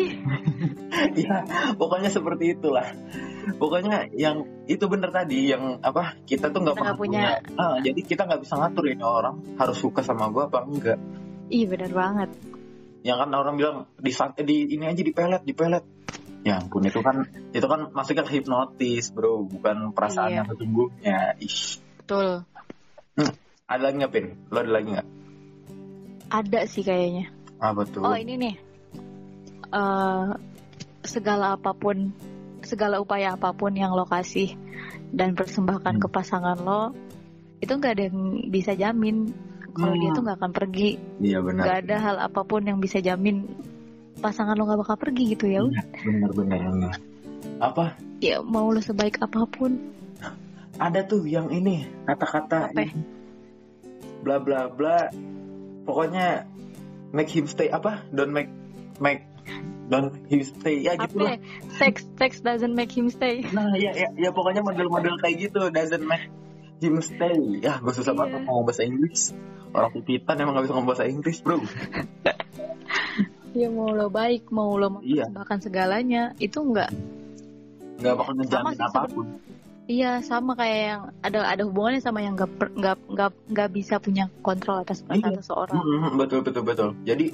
Ya 1.17 1.43
pokoknya 1.75 2.13
seperti 2.13 2.53
itulah. 2.55 2.85
Pokoknya 3.57 4.07
yang 4.13 4.45
itu 4.69 4.85
bener 4.87 5.09
tadi 5.11 5.49
yang 5.49 5.81
apa 5.81 6.21
kita 6.23 6.53
tuh 6.53 6.61
nggak 6.61 6.77
punya- 6.77 6.95
punya, 6.95 7.23
Ah, 7.57 7.81
jadi 7.81 7.99
kita 7.99 8.29
nggak 8.29 8.45
bisa 8.45 8.61
ngatur 8.61 8.85
ini 8.87 9.01
orang 9.01 9.41
harus 9.57 9.81
suka 9.81 10.05
sama 10.05 10.29
gue 10.29 10.45
apa 10.45 10.61
enggak. 10.63 10.99
Ih 11.49 11.67
bener 11.67 11.91
banget. 11.91 12.31
yang 13.01 13.17
kan 13.17 13.33
orang 13.33 13.57
bilang 13.57 13.89
di 13.97 14.13
di 14.45 14.77
ini 14.77 14.85
aja 14.85 15.01
di 15.01 15.09
pelet 15.09 15.41
di 15.41 15.57
pelet 15.57 15.81
ya 16.41 16.57
ampun 16.57 16.83
itu 16.83 17.01
kan 17.01 17.25
itu 17.53 17.67
kan 17.67 17.93
masuknya 17.93 18.25
ke 18.25 18.41
hipnotis 18.41 19.13
bro 19.13 19.45
bukan 19.45 19.93
perasaan 19.93 20.31
Iya. 20.31 20.37
yang 20.41 20.47
sesungguhnya 20.49 21.19
ih 21.39 21.59
Betul. 22.01 22.29
ada 23.67 23.81
lagi 23.81 23.95
nggak 24.01 24.13
pin 24.13 24.27
lo 24.49 24.59
ada 24.59 24.73
lagi 24.73 24.89
nggak 24.91 25.09
Ada 26.31 26.61
sih 26.65 26.83
kayaknya. 26.83 27.27
apa 27.59 27.83
tuh 27.85 28.07
Oh 28.07 28.15
ini 28.15 28.39
nih. 28.39 28.55
Eh, 29.69 30.29
segala 31.03 31.55
apa 31.55 31.75
pun, 31.75 32.15
segala 32.63 32.99
upaya 32.99 33.35
apa 33.35 33.51
pun 33.51 33.75
yang 33.75 33.91
lo 33.93 34.07
kasih 34.07 34.55
dan 35.11 35.35
persembahkan 35.35 35.99
Hmm. 35.99 36.03
ke 36.03 36.09
pasangan 36.09 36.55
lo, 36.57 36.95
itu 37.59 37.71
nggak 37.71 37.93
ada 37.99 38.05
yang 38.07 38.19
bisa 38.47 38.75
jamin 38.75 39.35
kalau 39.73 39.95
dia 39.95 40.07
Hmm. 40.11 40.17
tuh 40.17 40.23
nggak 40.23 40.39
akan 40.39 40.53
pergi. 40.55 40.91
iya 41.19 41.39
benar 41.43 41.63
Nggak 41.67 41.79
ada 41.83 41.97
hal 41.99 42.17
apa 42.23 42.41
pun 42.43 42.63
yang 42.63 42.79
bisa 42.79 42.99
jamin 42.99 43.51
pasangan 44.21 44.55
lo 44.55 44.69
nggak 44.69 44.81
bakal 44.85 44.97
pergi 45.01 45.35
gitu 45.35 45.49
ya. 45.49 45.65
benar 46.05 46.31
benar 46.37 46.95
apa? 47.61 47.97
Ya 48.21 48.45
mau 48.45 48.69
lo 48.69 48.81
sebaik 48.85 49.21
apa 49.21 49.49
pun. 49.49 49.97
ada 50.81 51.05
tuh 51.05 51.29
yang 51.29 51.53
ini 51.53 51.85
kata-kata 52.09 52.73
ini. 52.73 52.93
bla 54.25 54.41
bla 54.41 54.69
bla. 54.69 55.13
Pokoknya 55.85 56.45
make 57.13 57.29
him 57.33 57.49
stay 57.49 57.69
apa? 57.73 58.05
Don't 58.13 58.33
make 58.33 58.49
make 59.01 59.25
don't 59.89 60.13
him 60.29 60.41
stay. 60.45 60.85
Ya 60.85 60.97
gitu 60.97 61.21
lah 61.21 61.37
ya? 61.37 61.41
Sex, 61.77 62.05
sex 62.17 62.41
doesn't 62.41 62.73
make 62.73 62.93
him 62.93 63.13
stay. 63.13 63.45
nah 63.57 63.77
ya 63.77 63.93
ya 63.93 64.09
ya 64.17 64.31
pokoknya 64.33 64.65
model-model 64.65 65.21
kayak 65.21 65.51
gitu 65.51 65.69
doesn't 65.73 66.05
make 66.05 66.29
him 66.81 67.01
stay. 67.05 67.37
Ya 67.61 67.77
gue 67.81 67.93
susah 67.93 68.17
banget 68.17 68.45
ngomong 68.45 68.69
bahasa 68.69 68.85
Inggris. 68.85 69.37
Orang 69.71 69.95
pipitan 69.95 70.35
emang 70.41 70.59
gak 70.59 70.65
bisa 70.67 70.75
ngomong 70.75 70.91
bahasa 70.91 71.07
Inggris 71.07 71.39
bro 71.47 71.63
Ya 73.53 73.67
mau 73.67 73.91
lo 73.91 74.07
baik, 74.09 74.47
mau 74.49 74.75
lo 74.75 75.01
Iya. 75.01 75.27
mempersembahkan 75.27 75.59
segalanya, 75.61 76.23
itu 76.39 76.59
nggak 76.61 76.91
nggak 77.99 78.15
bakal 78.15 78.33
ngejamin 78.35 78.73
sih 78.73 78.87
apa 78.87 79.01
pun 79.07 79.27
Iya 79.85 80.23
sama 80.23 80.55
kayak 80.55 80.81
yang 80.87 81.03
ada 81.21 81.39
ada 81.45 81.63
hubungannya 81.67 81.99
sama 81.99 82.23
yang 82.23 82.33
nggak 82.33 82.47
nggak 82.73 82.97
nggak 83.11 83.31
nggak 83.51 83.69
bisa 83.71 83.99
punya 83.99 84.31
kontrol 84.39 84.79
atas 84.79 85.03
perasaan 85.03 85.35
Iya. 85.35 85.43
seseorang. 85.43 85.75
Mm-mm, 85.75 86.15
betul 86.15 86.41
betul 86.41 86.63
betul 86.63 86.89
jadi 87.03 87.27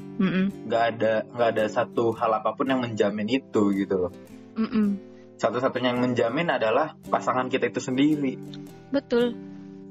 nggak 0.65 0.83
ada 0.91 1.13
nggak 1.29 1.49
ada 1.53 1.65
satu 1.69 2.11
hal 2.13 2.33
apa 2.33 2.51
pun 2.53 2.65
yang 2.65 2.81
menjamin 2.81 3.29
itu 3.31 3.63
gitu 3.77 3.95
loh 3.99 4.13
Mm-mm. 4.57 4.97
satu-satunya 5.37 5.93
yang 5.93 6.01
menjamin 6.01 6.49
adalah 6.49 6.97
pasangan 7.05 7.47
kita 7.47 7.69
itu 7.69 7.79
sendiri 7.79 8.41
Betul. 8.89 9.37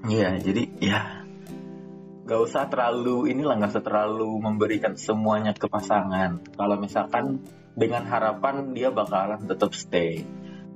Iya, 0.04 0.40
jadi 0.40 0.64
ya 0.80 1.00
nggak 2.26 2.42
usah 2.42 2.66
terlalu 2.68 3.30
inilah 3.30 3.56
nggak 3.62 3.72
usah 3.78 3.86
terlalu 3.86 4.30
memberikan 4.42 4.98
semuanya 4.98 5.54
ke 5.54 5.70
pasangan. 5.70 6.42
Kalau 6.58 6.76
misalkan 6.82 7.46
dengan 7.78 8.04
harapan 8.10 8.74
dia 8.74 8.90
bakalan 8.90 9.46
tetap 9.46 9.72
stay. 9.78 10.26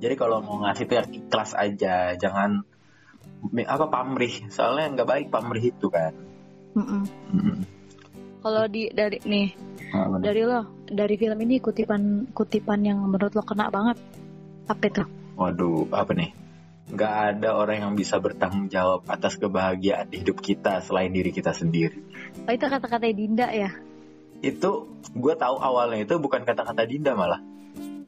Jadi 0.00 0.14
kalau 0.16 0.40
mau 0.40 0.62
ngasih 0.64 0.86
itu 0.88 0.94
ya 0.96 1.04
ikhlas 1.04 1.52
aja, 1.58 2.14
jangan 2.16 2.64
apa 3.66 3.86
pamrih. 3.90 4.48
Soalnya 4.48 4.96
nggak 4.96 5.08
baik 5.08 5.26
pamrih 5.28 5.74
itu 5.74 5.90
kan. 5.90 6.14
Mm-mm. 6.78 7.02
Kalau 8.40 8.64
di 8.70 8.88
dari 8.94 9.18
nih 9.26 9.70
Nah, 9.90 10.22
dari 10.22 10.46
lo 10.46 10.86
dari 10.86 11.18
film 11.18 11.38
ini 11.42 11.58
kutipan 11.58 12.30
kutipan 12.30 12.78
yang 12.86 13.02
menurut 13.02 13.34
lo 13.34 13.42
kena 13.42 13.66
banget 13.74 13.98
apa 14.70 14.82
itu? 14.86 15.02
Waduh, 15.34 15.90
apa 15.90 16.14
nih? 16.14 16.30
Nggak 16.90 17.14
ada 17.36 17.54
orang 17.54 17.86
yang 17.86 17.92
bisa 17.94 18.18
bertanggung 18.18 18.66
jawab 18.66 19.06
atas 19.06 19.38
kebahagiaan 19.38 20.10
di 20.10 20.26
hidup 20.26 20.42
kita 20.42 20.82
selain 20.82 21.14
diri 21.14 21.30
kita 21.30 21.54
sendiri. 21.54 22.02
Oh 22.46 22.52
itu 22.52 22.66
kata-kata 22.66 23.06
Dinda 23.14 23.46
ya? 23.50 23.70
Itu 24.42 24.90
gue 25.14 25.34
tahu 25.38 25.56
awalnya 25.62 26.02
itu 26.02 26.18
bukan 26.18 26.42
kata-kata 26.42 26.82
Dinda 26.84 27.14
malah. 27.14 27.38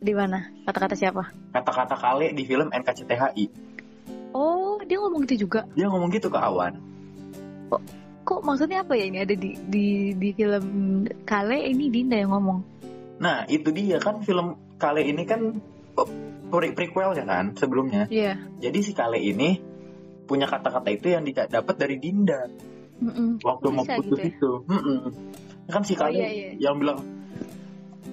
Di 0.02 0.12
mana? 0.12 0.50
Kata-kata 0.66 0.98
siapa? 0.98 1.30
kata-kata 1.54 1.94
kale 1.94 2.34
di 2.34 2.42
film 2.42 2.74
NKCTHI. 2.74 3.46
Oh 4.34 4.82
dia 4.82 4.98
ngomong 4.98 5.22
gitu 5.30 5.46
juga. 5.46 5.62
Dia 5.78 5.86
ngomong 5.86 6.10
gitu 6.10 6.26
ke 6.26 6.38
Awan. 6.42 6.80
Kok 8.22 8.40
maksudnya 8.46 8.86
apa 8.86 8.94
ya 8.94 9.04
ini 9.10 9.18
ada 9.18 9.34
di 9.34 9.58
di 9.66 10.14
di 10.14 10.28
film 10.30 10.64
Kale 11.26 11.58
ini 11.70 11.90
Dinda 11.90 12.18
yang 12.18 12.30
ngomong. 12.30 12.60
Nah, 13.22 13.46
itu 13.46 13.70
dia 13.70 14.02
kan 14.02 14.18
film 14.26 14.58
kale 14.82 15.06
ini 15.06 15.22
kan 15.22 15.62
oh, 15.94 16.08
pre 16.52 16.76
prequelnya 16.76 17.24
kan 17.24 17.56
sebelumnya. 17.56 18.04
Iya. 18.12 18.36
Jadi 18.60 18.78
si 18.84 18.92
kale 18.92 19.16
ini 19.16 19.56
punya 20.28 20.44
kata-kata 20.44 20.92
itu 20.92 21.08
yang 21.16 21.24
dapat 21.24 21.74
dari 21.80 21.96
Dinda 21.96 22.46
Mm-mm. 23.02 23.40
waktu 23.42 23.66
Kok 23.66 23.74
mau 23.74 23.84
bisa 23.88 23.96
putus 23.98 24.18
gitu 24.20 24.20
ya? 24.20 24.30
itu. 24.30 24.52
Mm-mm. 24.68 24.98
Kan 25.72 25.82
si 25.88 25.94
Oh, 25.96 26.04
kale 26.04 26.20
iya, 26.20 26.28
iya. 26.28 26.48
yang 26.68 26.76
bilang 26.76 27.00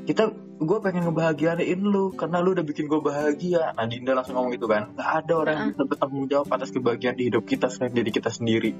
kita 0.08 0.32
gue 0.60 0.78
pengen 0.80 1.08
ngebahagiain 1.08 1.80
lu 1.80 2.12
karena 2.12 2.38
lu 2.38 2.52
udah 2.52 2.62
bikin 2.62 2.86
gue 2.86 3.00
bahagia. 3.00 3.72
Nah 3.72 3.86
Dinda 3.86 4.12
langsung 4.12 4.36
ngomong 4.36 4.52
gitu 4.54 4.67
kan. 4.67 4.91
Gak 4.91 5.10
ada 5.24 5.34
orang 5.34 5.56
yang 5.56 5.63
Ah. 5.63 5.72
bisa 5.72 5.84
bertanggung 5.86 6.26
jawab 6.28 6.48
atas 6.52 6.69
kebahagiaan 6.69 7.15
di 7.15 7.24
hidup 7.28 7.43
kita 7.43 7.67
selain 7.67 7.91
diri 7.91 8.12
kita 8.12 8.28
sendiri. 8.28 8.76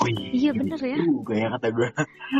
Wih, 0.00 0.32
Iya, 0.32 0.50
bener 0.52 0.76
ya. 0.78 0.96
Juga 0.98 1.34
ya 1.34 1.48
kata 1.50 1.68
gue. 1.70 1.88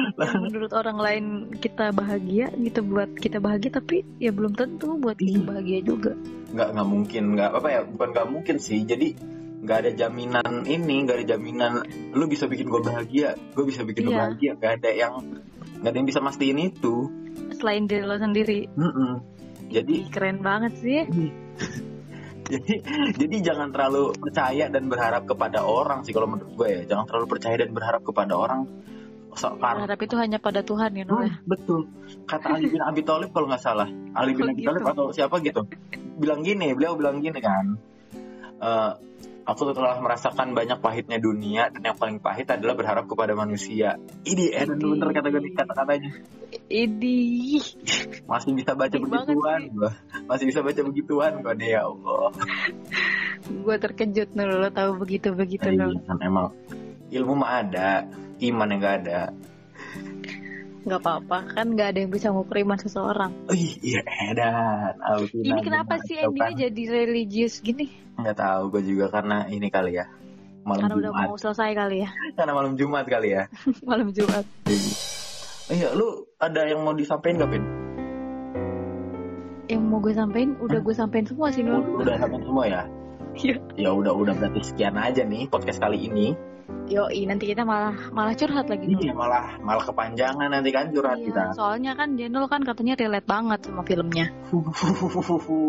menurut 0.44 0.72
orang 0.72 0.98
lain 0.98 1.24
kita 1.56 1.90
bahagia 1.90 2.52
gitu 2.54 2.80
buat 2.82 3.10
kita 3.12 3.38
bahagia 3.38 3.70
tapi 3.72 4.04
ya 4.16 4.30
belum 4.30 4.52
tentu 4.52 4.94
buat 4.94 5.16
kita 5.16 5.34
Iya. 5.34 5.46
bahagia 5.46 5.80
juga 5.80 6.12
nggak 6.50 6.68
nggak 6.74 6.88
mungkin 6.88 7.22
nggak 7.34 7.50
apa 7.52 7.68
ya 7.68 7.80
bukan 7.84 8.08
nggak 8.10 8.28
mungkin 8.28 8.56
sih 8.58 8.82
jadi 8.82 9.14
nggak 9.60 9.76
ada 9.78 9.90
jaminan 9.92 10.50
ini 10.64 10.94
nggak 11.04 11.16
ada 11.16 11.26
jaminan 11.28 11.72
lu 12.10 12.24
bisa 12.26 12.46
bikin 12.46 12.66
gue 12.66 12.80
bahagia 12.80 13.34
gue 13.50 13.64
bisa 13.64 13.82
bikin 13.82 14.02
lu 14.04 14.12
Iya. 14.12 14.18
bahagia 14.20 14.50
nggak 14.56 14.72
ada 14.78 14.90
yang 14.90 15.12
nggak 15.78 15.90
ada 15.90 15.96
yang 15.96 16.08
bisa 16.08 16.20
mastiin 16.20 16.58
itu 16.60 16.94
selain 17.60 17.84
diri 17.84 18.02
lo 18.02 18.16
sendiri. 18.16 18.66
Mm-mm. 18.74 19.12
jadi 19.70 19.92
Ih, 19.92 20.08
keren 20.10 20.40
banget 20.40 20.72
sih. 20.80 21.04
Jadi 22.50 22.82
jadi 23.14 23.36
jangan 23.46 23.70
terlalu 23.70 24.10
percaya 24.18 24.66
dan 24.66 24.90
berharap 24.90 25.22
kepada 25.22 25.62
orang 25.62 26.02
sih 26.02 26.10
kalau 26.10 26.26
menurut 26.26 26.50
gue 26.50 26.66
ya. 26.66 26.82
Jangan 26.82 27.06
terlalu 27.06 27.26
percaya 27.30 27.54
dan 27.62 27.70
berharap 27.70 28.02
kepada 28.02 28.34
orang 28.34 28.66
sok 29.38 29.54
Ya, 29.54 29.62
par 29.62 29.74
berharap 29.78 30.00
itu 30.02 30.16
hanya 30.18 30.38
pada 30.42 30.66
Tuhan 30.66 30.90
ya 30.98 31.06
Nul 31.06 31.30
ya. 31.30 31.38
Hmm, 31.38 31.46
betul. 31.46 31.80
Kata 32.26 32.58
Ali 32.58 32.66
bin 32.66 32.82
Abi 32.82 33.06
Thalib 33.06 33.30
kalau 33.30 33.46
nggak 33.46 33.62
salah. 33.62 33.86
Ali 34.18 34.34
bin 34.34 34.50
Oh, 34.50 34.50
Abi 34.50 34.66
gitu. 34.66 34.66
Thalib 34.66 34.82
atau 34.82 35.04
siapa 35.14 35.38
gitu. 35.46 35.62
Bilang 36.18 36.42
gini 36.42 36.74
beliau 36.74 36.98
bilang 36.98 37.22
gini 37.22 37.38
kan. 37.38 37.78
"Eh, 38.58 38.92
aku 39.44 39.72
telah 39.72 39.96
merasakan 40.00 40.52
banyak 40.52 40.78
pahitnya 40.80 41.18
dunia 41.20 41.68
dan 41.72 41.82
yang 41.92 41.96
paling 41.98 42.18
pahit 42.20 42.48
adalah 42.50 42.76
berharap 42.76 43.04
kepada 43.08 43.32
manusia. 43.32 43.96
Ini 44.24 44.54
Idih. 44.54 44.76
bener 44.76 45.08
kata 45.12 45.28
kata-katanya 45.32 46.10
Idih. 46.68 47.64
masih 48.30 48.52
bisa 48.54 48.72
baca 48.74 48.92
banget 48.94 49.02
begituan 49.02 49.60
gua. 49.74 49.90
Masih 50.28 50.44
bisa 50.48 50.60
baca 50.60 50.80
begituan 50.84 51.32
gua 51.42 51.52
deh 51.56 51.70
ya 51.72 51.82
Allah. 51.86 52.30
Gue 53.40 53.76
terkejut 53.80 54.36
Nul, 54.36 54.52
lo 54.62 54.68
tahu 54.70 55.00
begitu-begitu 55.00 55.64
Iya, 55.64 55.80
Nul. 55.88 55.96
kan 56.04 56.18
emang. 56.20 56.52
Ilmu 57.10 57.34
mah 57.34 57.50
ada 57.66 58.06
iman 58.38 58.68
yang 58.70 58.80
gak 58.80 58.96
ada 59.04 59.20
Gak 60.80 60.96
apa-apa, 60.98 61.44
kan 61.52 61.76
gak 61.76 61.92
ada 61.92 61.98
yang 62.00 62.08
bisa 62.08 62.28
ngukur 62.28 62.56
iman 62.58 62.74
seseorang. 62.74 63.30
Ih, 63.48 63.76
iya 63.82 64.00
edan 64.24 64.96
Alvina 64.98 65.44
Ini 65.46 65.60
kenapa 65.60 66.00
sih 66.00 66.16
endingnya 66.16 66.50
kan? 66.50 66.62
jadi 66.62 66.82
religius 67.04 67.60
gini? 67.60 67.88
nggak 68.12 68.36
tahu 68.36 68.62
gue 68.70 68.82
juga 68.86 69.08
karena 69.08 69.44
ini 69.46 69.68
kali 69.68 69.96
ya 69.96 70.04
malam 70.60 70.84
Karena 70.84 70.96
udah 70.98 71.10
Jumat 71.10 71.24
mau 71.26 71.36
selesai 71.36 71.72
kali 71.72 71.96
ya, 72.00 72.10
karena 72.36 72.52
malam 72.52 72.72
Jumat 72.76 73.04
kali 73.04 73.28
ya 73.30 73.42
malam 73.88 74.08
Jumat. 74.10 74.44
iya 75.66 75.88
lu 75.90 76.06
ada 76.36 76.60
yang 76.64 76.80
mau 76.80 76.92
disampaikan 76.92 77.40
gak 77.40 77.50
Pin? 77.50 77.64
Yang 79.66 79.82
mau 79.82 79.98
gue 79.98 80.12
sampein, 80.12 80.52
udah 80.58 80.78
gue 80.78 80.92
sampein 80.92 81.24
semua 81.24 81.48
sih 81.48 81.62
Nul. 81.62 81.80
udah 81.96 82.16
sampein 82.16 82.42
semua 82.42 82.64
ya 82.66 82.82
Iya. 83.40 83.56
ya 83.78 83.90
udah 83.90 84.12
udah 84.12 84.34
berarti 84.34 84.60
sekian 84.60 84.96
aja 84.96 85.22
nih 85.22 85.46
podcast 85.46 85.78
kali 85.78 85.96
ini 86.02 86.34
Yoi, 86.90 87.22
nanti 87.22 87.46
kita 87.46 87.62
malah 87.62 87.94
malah 88.10 88.34
curhat 88.34 88.66
lagi 88.66 88.90
iya 88.98 89.14
malah 89.14 89.54
malah 89.62 89.78
kepanjangan 89.86 90.50
nanti 90.50 90.74
kan 90.74 90.90
curhat 90.90 91.22
Iya, 91.22 91.26
kita 91.30 91.42
soalnya 91.54 91.94
kan 91.94 92.18
Jenul 92.18 92.50
kan 92.50 92.66
katanya 92.66 92.98
relate 92.98 93.30
banget 93.30 93.62
sama 93.62 93.86
filmnya. 93.86 94.26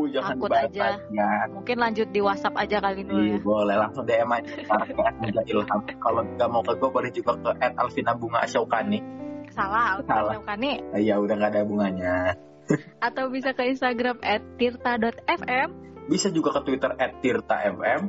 jangan 0.09 0.33
Takut 0.33 0.49
dibahas 0.49 0.73
aja. 0.73 0.87
ya 1.13 1.29
Mungkin 1.53 1.77
lanjut 1.77 2.07
di 2.09 2.19
WhatsApp 2.25 2.57
aja 2.57 2.77
kali 2.81 3.05
Iya, 3.05 3.37
ya. 3.37 3.37
boleh 3.37 3.75
langsung 3.77 4.03
DM 4.09 4.33
aja 4.33 4.49
ke 5.29 5.41
ilham. 5.45 5.79
Kalau 6.01 6.21
nggak 6.25 6.49
mau 6.49 6.61
ke 6.65 6.73
gue 6.73 6.89
boleh 6.89 7.11
juga 7.13 7.31
ke 7.37 7.49
@alvina 7.77 8.11
bunga 8.17 8.39
Asyokani. 8.41 8.99
Salah, 9.53 10.01
Salah. 10.01 10.41
kan 10.41 10.57
nih. 10.57 10.81
Iya 10.95 11.21
udah 11.21 11.35
nggak 11.37 11.51
ada 11.53 11.61
bunganya. 11.61 12.15
Atau 12.97 13.29
bisa 13.29 13.53
ke 13.53 13.69
Instagram 13.69 14.17
@tirta.fm, 14.57 15.69
Bisa 16.09 16.33
juga 16.33 16.49
ke 16.57 16.61
Twitter 16.65 16.91
@tirta_fm 16.97 18.01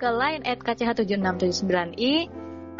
ke 0.00 0.08
line 0.08 0.42
@kch7679i. 0.42 2.14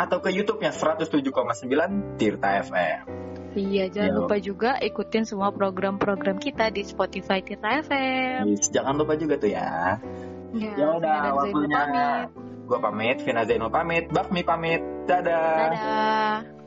atau 0.01 0.17
ke 0.25 0.33
YouTube-nya 0.33 0.73
107,9 0.73 2.17
Tirta 2.17 2.65
FM. 2.65 3.05
Iya, 3.53 3.93
jangan 3.93 4.13
Yo. 4.17 4.19
lupa 4.25 4.37
juga 4.41 4.71
ikutin 4.81 5.29
semua 5.29 5.53
program-program 5.53 6.41
kita 6.41 6.73
di 6.73 6.89
Spotify 6.89 7.45
Tirta 7.45 7.85
FM. 7.85 8.57
Jangan 8.73 8.97
lupa 8.97 9.21
juga 9.21 9.37
tuh 9.37 9.53
ya. 9.53 10.01
Ya, 10.57 10.73
Ya 10.73 10.87
udah, 10.97 11.37
waktunya. 11.37 11.83
Gua 12.65 12.79
pamit, 12.81 13.21
Vina 13.27 13.45
Zainul 13.45 13.69
pamit, 13.69 14.09
Bakmi 14.09 14.41
pamit. 14.41 14.81
Dadah. 15.05 15.69
Dadah. 15.69 16.60